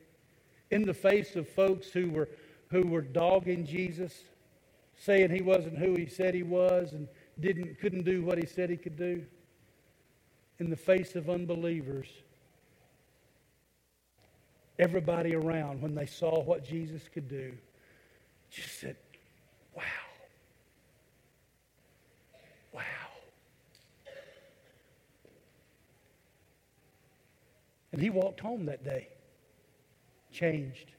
in 0.71 0.83
the 0.83 0.94
face 0.94 1.37
of 1.37 1.49
folks 1.49 1.90
who 1.90 2.11
were, 2.11 2.29
who 2.71 2.83
were 2.87 3.03
dogging 3.03 3.66
Jesus, 3.66 4.14
saying 4.97 5.31
he 5.31 5.42
wasn't 5.42 5.77
who 5.79 5.94
he 5.94 6.07
said 6.07 6.35
he 6.35 6.42
was 6.42 6.92
and 6.92 7.09
didn't, 7.40 7.79
couldn't 7.79 8.05
do 8.05 8.23
what 8.23 8.38
he 8.38 8.47
said 8.47 8.71
he 8.71 8.77
could 8.77 8.97
do. 8.97 9.25
In 10.59 10.71
the 10.71 10.77
face 10.77 11.14
of 11.14 11.29
unbelievers, 11.29 12.09
everybody 14.79 15.35
around, 15.35 15.83
when 15.83 15.95
they 15.95 16.07
saw 16.07 16.43
what 16.43 16.64
Jesus 16.64 17.03
could 17.12 17.29
do, 17.29 17.53
just 18.51 18.81
said, 18.81 18.97
Wow. 19.75 19.83
Wow. 22.73 22.83
And 27.93 28.01
he 28.01 28.11
walked 28.11 28.41
home 28.41 28.67
that 28.67 28.85
day, 28.85 29.09
changed. 30.33 30.93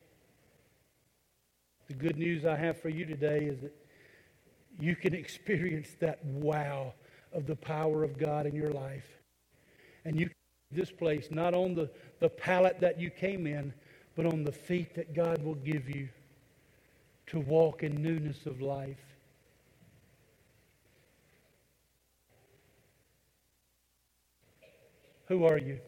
The 1.88 1.94
good 1.94 2.18
news 2.18 2.46
I 2.46 2.56
have 2.56 2.82
for 2.82 2.90
you 2.90 3.06
today 3.06 3.46
is 3.46 3.62
that 3.62 3.76
you 4.80 4.96
can 4.96 5.14
experience 5.14 5.90
that 6.00 6.24
wow 6.26 6.94
of 7.34 7.48
the 7.48 7.56
power 7.56 8.04
of 8.04 8.18
God 8.18 8.46
in 8.46 8.56
your 8.56 8.72
life. 8.72 9.08
And 10.06 10.20
you 10.20 10.30
this 10.72 10.92
place 10.92 11.30
not 11.32 11.54
on 11.54 11.74
the, 11.74 11.90
the 12.20 12.30
pallet 12.30 12.80
that 12.80 13.00
you 13.00 13.10
came 13.10 13.48
in, 13.48 13.74
but 14.16 14.26
on 14.26 14.44
the 14.44 14.52
feet 14.52 14.94
that 14.96 15.14
God 15.14 15.42
will 15.44 15.56
give 15.56 15.90
you 15.90 16.10
to 17.28 17.40
walk 17.40 17.84
in 17.84 18.02
newness 18.02 18.46
of 18.46 18.62
life. 18.62 18.98
Who 25.28 25.46
are 25.46 25.58
you? 25.58 25.80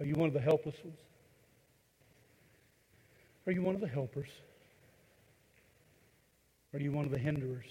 Are 0.00 0.06
you 0.06 0.14
one 0.14 0.28
of 0.28 0.34
the 0.34 0.40
helpless 0.40 0.76
ones? 0.82 0.98
Are 3.46 3.52
you 3.52 3.62
one 3.62 3.74
of 3.74 3.80
the 3.80 3.88
helpers? 3.88 4.28
Are 6.74 6.78
you 6.78 6.92
one 6.92 7.04
of 7.04 7.10
the 7.10 7.18
hinderers? 7.18 7.66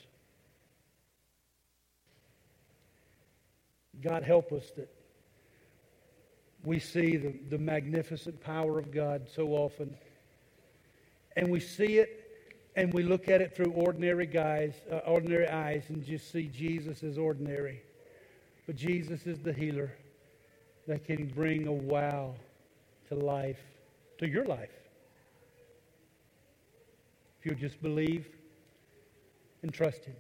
God 4.02 4.24
help 4.24 4.52
us 4.52 4.72
that 4.76 4.90
we 6.64 6.80
see 6.80 7.18
the, 7.18 7.34
the 7.50 7.58
magnificent 7.58 8.42
power 8.42 8.78
of 8.78 8.92
God 8.92 9.28
so 9.34 9.50
often. 9.50 9.96
And 11.36 11.50
we 11.50 11.60
see 11.60 12.00
it 12.00 12.24
and 12.76 12.94
we 12.94 13.04
look 13.04 13.28
at 13.28 13.42
it 13.42 13.56
through 13.56 13.72
ordinary 13.72 14.28
guys, 14.28 14.76
uh, 14.92 14.98
ordinary 14.98 15.48
eyes, 15.48 15.86
and 15.90 16.06
just 16.06 16.32
see 16.32 16.48
Jesus 16.48 17.04
as 17.04 17.18
ordinary. 17.18 17.82
But 18.68 18.76
Jesus 18.76 19.26
is 19.26 19.40
the 19.40 19.54
healer 19.54 19.94
that 20.88 21.06
can 21.06 21.28
bring 21.28 21.68
a 21.68 21.72
wow 21.72 22.36
to 23.10 23.16
life, 23.16 23.60
to 24.20 24.28
your 24.28 24.46
life. 24.46 24.70
If 27.40 27.46
you'll 27.46 27.60
just 27.60 27.82
believe 27.82 28.28
and 29.64 29.74
trust 29.74 30.06
Him. 30.06 30.16